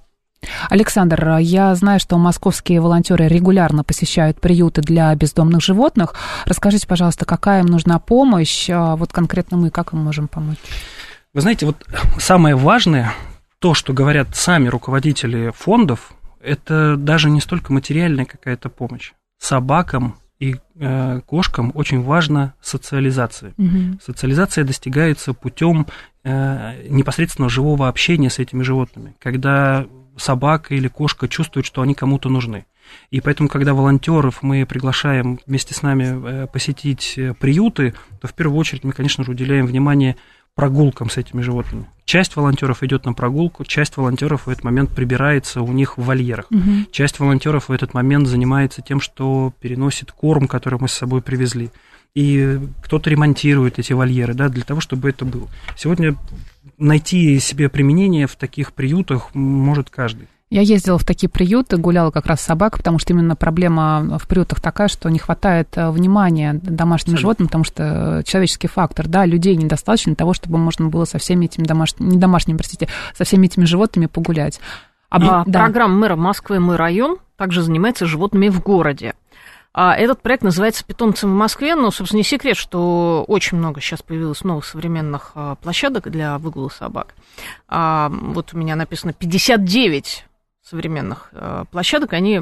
[0.71, 6.15] Александр, я знаю, что московские волонтеры регулярно посещают приюты для бездомных животных.
[6.47, 8.69] Расскажите, пожалуйста, какая им нужна помощь?
[8.71, 10.59] А вот конкретно мы как им можем помочь?
[11.33, 11.85] Вы знаете, вот
[12.19, 13.13] самое важное,
[13.59, 19.13] то, что говорят сами руководители фондов, это даже не столько материальная какая-то помощь.
[19.39, 23.55] Собакам и э, кошкам очень важна социализация.
[23.57, 24.01] Угу.
[24.05, 25.87] Социализация достигается путем
[26.23, 29.15] э, непосредственно живого общения с этими животными.
[29.19, 29.87] Когда
[30.17, 32.67] собака или кошка чувствуют, что они кому-то нужны.
[33.11, 36.05] И поэтому, когда волонтеров мы приглашаем вместе с нами
[36.45, 40.17] э, посетить э, приюты, то в первую очередь мы, конечно же, уделяем внимание
[40.55, 41.87] прогулкам с этими животными.
[42.05, 46.47] Часть волонтеров идет на прогулку, часть волонтеров в этот момент прибирается у них в вольерах.
[46.51, 46.91] Угу.
[46.93, 51.71] Часть волонтеров в этот момент занимается тем, что переносит корм, который мы с собой привезли.
[52.15, 55.49] И кто-то ремонтирует эти вольеры, да, для того, чтобы это было.
[55.77, 56.17] Сегодня
[56.79, 60.29] найти себе применение в таких приютах может каждый.
[60.51, 64.29] Я ездила в такие приюты, гуляла как раз с собакой, потому что именно проблема в
[64.29, 67.19] приютах такая, что не хватает э, внимания домашним Абсолютно.
[67.19, 71.47] животным, потому что человеческий фактор, да, людей недостаточно для того, чтобы можно было со всеми
[71.47, 74.61] этими домашними, не домашними, простите, со всеми этими животными погулять.
[75.11, 75.61] А, а да.
[75.61, 79.15] Программа мэра Москвы «Мой район» также занимается животными в городе.
[79.77, 81.75] А этот проект называется «Питомцы в Москве».
[81.75, 86.69] Ну, собственно, не секрет, что очень много сейчас появилось новых современных а, площадок для выгула
[86.69, 87.17] собак.
[87.67, 90.27] А, вот у меня написано 59
[90.63, 92.13] современных а, площадок.
[92.13, 92.41] Они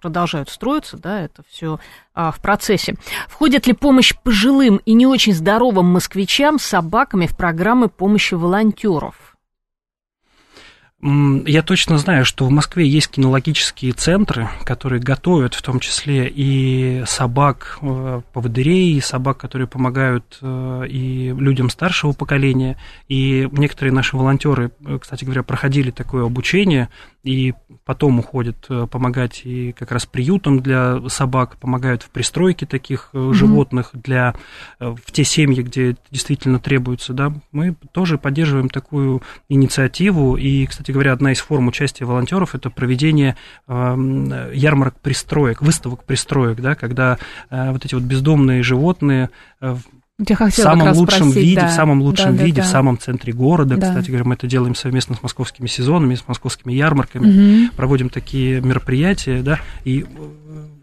[0.00, 1.78] продолжают строиться, да, это все
[2.12, 2.96] в процессе.
[3.28, 9.14] Входит ли помощь пожилым и не очень здоровым москвичам с собаками в программы помощи волонтеров?
[11.04, 17.02] Я точно знаю, что в Москве есть кинологические центры, которые готовят в том числе и
[17.06, 22.76] собак, э, поводырей, и собак, которые помогают э, и людям старшего поколения.
[23.08, 26.88] И некоторые наши волонтеры, э, кстати говоря, проходили такое обучение
[27.22, 27.54] и
[27.84, 33.32] потом уходят помогать и как раз приютам для собак, помогают в пристройке таких mm-hmm.
[33.32, 34.34] животных для,
[34.78, 37.12] в те семьи, где действительно требуется.
[37.12, 37.32] Да?
[37.52, 40.36] Мы тоже поддерживаем такую инициативу.
[40.36, 43.36] И, кстати говоря, одна из форм участия волонтеров это проведение
[43.68, 47.18] э, ярмарок пристроек, выставок пристроек, да, когда
[47.50, 49.30] э, вот эти вот бездомные животные
[50.30, 51.68] э, в самом лучшем спросить, виде, да.
[51.68, 53.76] в самом лучшем да, виде, да, в самом центре города.
[53.76, 53.88] Да.
[53.88, 57.74] Кстати говоря, мы это делаем совместно с московскими сезонами, с московскими ярмарками, угу.
[57.76, 60.06] проводим такие мероприятия, да, и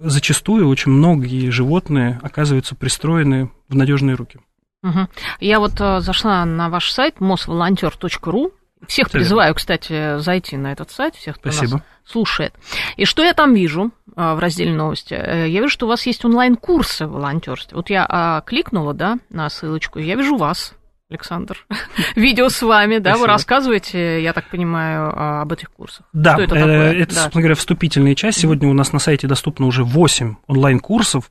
[0.01, 4.39] зачастую очень многие животные оказываются пристроены в надежные руки.
[4.83, 5.07] Угу.
[5.41, 8.51] Я вот зашла на ваш сайт mosvolonter.ru,
[8.88, 11.77] всех призываю, кстати, зайти на этот сайт, всех, кто Спасибо.
[11.77, 12.53] нас слушает.
[12.97, 15.13] И что я там вижу а, в разделе новости?
[15.13, 17.75] Э, я вижу, что у вас есть онлайн-курсы в волонтерстве.
[17.75, 20.73] Вот я а, кликнула, да, на ссылочку, я вижу вас,
[21.09, 21.65] Александр.
[22.15, 23.21] Видео с вами, да, Спасибо.
[23.21, 26.05] вы рассказываете, я так понимаю, а, об этих курсах.
[26.13, 26.93] Да, что это, такое?
[26.93, 27.21] это, да.
[27.21, 28.39] собственно говоря, вступительная часть.
[28.39, 31.30] Сегодня у нас на сайте доступно уже 8 онлайн-курсов,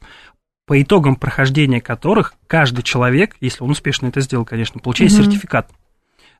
[0.67, 5.23] по итогам прохождения которых каждый человек, если он успешно это сделал, конечно, получает угу.
[5.23, 5.71] сертификат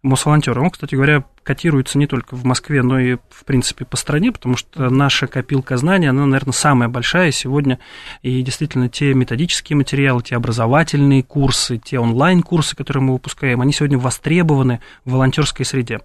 [0.03, 0.59] Мосволонтер.
[0.59, 4.57] Он, кстати говоря, котируется не только в Москве, но и, в принципе, по стране, потому
[4.57, 7.79] что наша копилка знаний, она, наверное, самая большая сегодня.
[8.23, 13.99] И действительно, те методические материалы, те образовательные курсы, те онлайн-курсы, которые мы выпускаем, они сегодня
[13.99, 16.01] востребованы в волонтерской среде.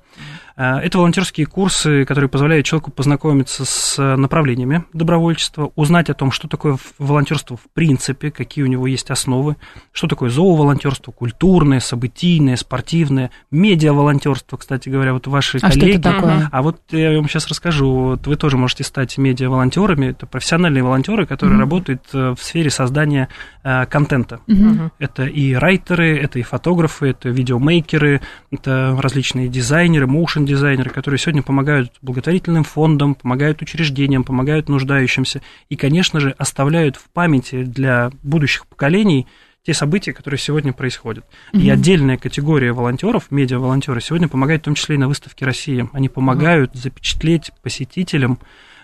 [0.56, 6.48] Э, это волонтерские курсы, которые позволяют человеку познакомиться с направлениями добровольчества, узнать о том, что
[6.48, 9.56] такое волонтерство в принципе, какие у него есть основы,
[9.92, 16.00] что такое зооволонтерство, культурное, событийное, спортивное, медиа-волонтерство, кстати говоря, вот ваши а коллеги.
[16.00, 16.50] Что это такое?
[16.52, 17.92] А вот я вам сейчас расскажу.
[17.92, 20.08] Вот вы тоже можете стать медиа-волонтерами.
[20.08, 21.60] Это профессиональные волонтеры, которые mm-hmm.
[21.60, 23.30] работают э, в сфере создания
[23.64, 24.40] э, контента.
[24.48, 24.92] Mm-hmm.
[25.00, 31.44] Это и райтеры, это и фотографы, это видеомейкеры, это различные дизайнеры, моушен дизайнеры, которые сегодня
[31.44, 38.68] помогают благотворительным фондам, помогают учреждениям, помогают нуждающимся и, конечно же, оставляют в памяти для будущих
[38.68, 39.28] поколений
[39.66, 41.26] те события, которые сегодня происходят.
[41.54, 41.62] Mm-hmm.
[41.62, 45.90] И отдельная категория волонтеров, медиа-волонтеры, сегодня помогают в том числе и на выставке России.
[45.94, 46.82] Они помогают mm-hmm.
[46.82, 48.40] запечатлеть посетителям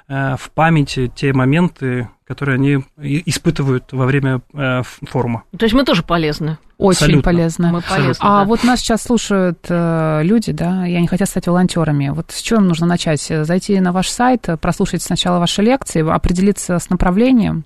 [0.10, 5.44] в памяти те моменты, которые они испытывают во время э, форума.
[5.58, 6.58] То есть мы тоже полезны.
[6.78, 7.22] Очень Абсолютно.
[7.24, 7.72] полезно.
[7.72, 8.46] Мы полезны, а да.
[8.46, 12.10] вот нас сейчас слушают э, люди, да, и они хотят стать волонтерами.
[12.10, 13.22] Вот с чего им нужно начать?
[13.22, 17.66] Зайти на ваш сайт, прослушать сначала ваши лекции, определиться с направлением?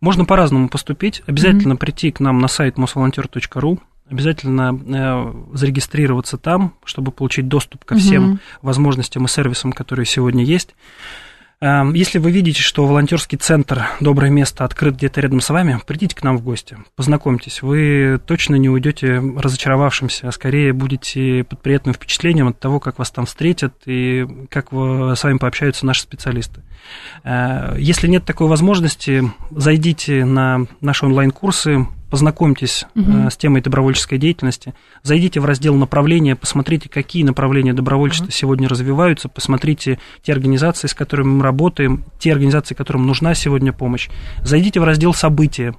[0.00, 1.22] Можно по-разному поступить.
[1.26, 1.76] Обязательно mm-hmm.
[1.76, 3.78] прийти к нам на сайт mosvolonter.ru,
[4.10, 8.38] обязательно э, зарегистрироваться там, чтобы получить доступ ко всем mm-hmm.
[8.62, 10.74] возможностям и сервисам, которые сегодня есть.
[11.60, 16.14] Эм, если вы видите, что волонтерский центр «Доброе место» открыт где-то рядом с вами, придите
[16.14, 17.62] к нам в гости, познакомьтесь.
[17.62, 23.10] Вы точно не уйдете разочаровавшимся, а скорее будете под приятным впечатлением от того, как вас
[23.10, 26.62] там встретят и как с вами пообщаются наши специалисты.
[27.24, 33.30] Э, если нет такой возможности, зайдите на наши онлайн-курсы, познакомьтесь угу.
[33.30, 38.32] с темой добровольческой деятельности, зайдите в раздел направления, посмотрите, какие направления добровольчества угу.
[38.32, 44.08] сегодня развиваются, посмотрите те организации, с которыми мы работаем, те организации, которым нужна сегодня помощь.
[44.42, 45.74] Зайдите в раздел события,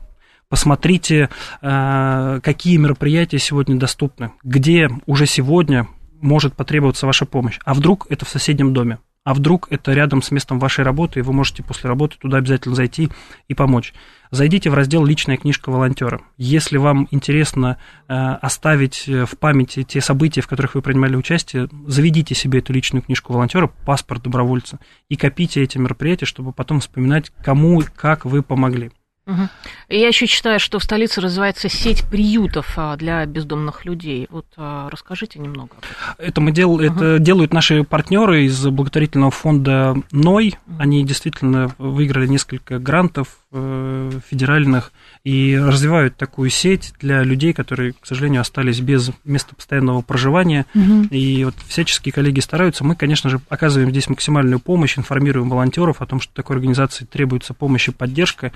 [0.49, 1.30] посмотрите,
[1.61, 5.88] э, какие мероприятия сегодня доступны, где уже сегодня
[6.21, 10.32] может потребоваться ваша помощь, а вдруг это в соседнем доме а вдруг это рядом с
[10.32, 13.09] местом вашей работы, и вы можете после работы туда обязательно зайти
[13.47, 13.93] и помочь.
[14.32, 16.21] Зайдите в раздел «Личная книжка волонтера».
[16.38, 17.77] Если вам интересно
[18.07, 22.71] э, оставить э, в памяти те события, в которых вы принимали участие, заведите себе эту
[22.71, 28.43] личную книжку волонтера, паспорт добровольца, и копите эти мероприятия, чтобы потом вспоминать, кому, как вы
[28.43, 28.91] помогли.
[29.30, 29.49] Угу.
[29.89, 34.27] Я еще считаю, что в столице развивается сеть приютов а, для бездомных людей.
[34.32, 35.75] Вот а, расскажите немного.
[36.17, 36.82] Это, мы дел, угу.
[36.82, 40.55] это делают наши партнеры из благотворительного фонда НОЙ.
[40.67, 40.75] Угу.
[40.80, 44.91] Они действительно выиграли несколько грантов э, федеральных
[45.23, 50.65] и развивают такую сеть для людей, которые, к сожалению, остались без места постоянного проживания.
[50.73, 51.07] Угу.
[51.11, 52.84] И вот всяческие коллеги стараются.
[52.84, 57.53] Мы, конечно же, оказываем здесь максимальную помощь, информируем волонтеров о том, что такой организации требуется
[57.53, 58.51] помощь и поддержка.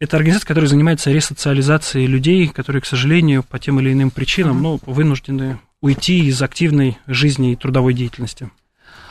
[0.00, 4.80] Это организация, которая занимается ресоциализацией людей, которые, к сожалению, по тем или иным причинам ну,
[4.86, 8.50] вынуждены уйти из активной жизни и трудовой деятельности.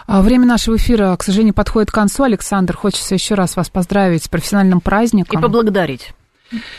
[0.07, 2.23] А время нашего эфира, к сожалению, подходит к концу.
[2.23, 5.39] Александр, хочется еще раз вас поздравить с профессиональным праздником.
[5.39, 6.13] И поблагодарить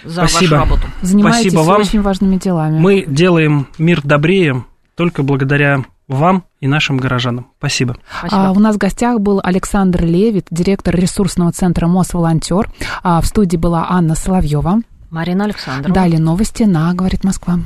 [0.05, 0.57] за Спасибо.
[0.57, 0.87] вашу работу.
[1.01, 1.81] Занимаетесь Спасибо вам.
[1.81, 2.79] очень важными делами.
[2.79, 4.65] Мы делаем мир добрее
[4.97, 5.85] только благодаря
[6.15, 7.49] вам и нашим горожанам.
[7.59, 7.97] Спасибо.
[8.19, 8.49] Спасибо.
[8.49, 12.71] А, у нас в гостях был Александр Левит, директор ресурсного центра МОС-волонтер.
[13.03, 14.83] А, в студии была Анна Соловьева.
[15.11, 15.95] Марина Александровна.
[15.95, 17.59] Далее новости на «Говорит Москва».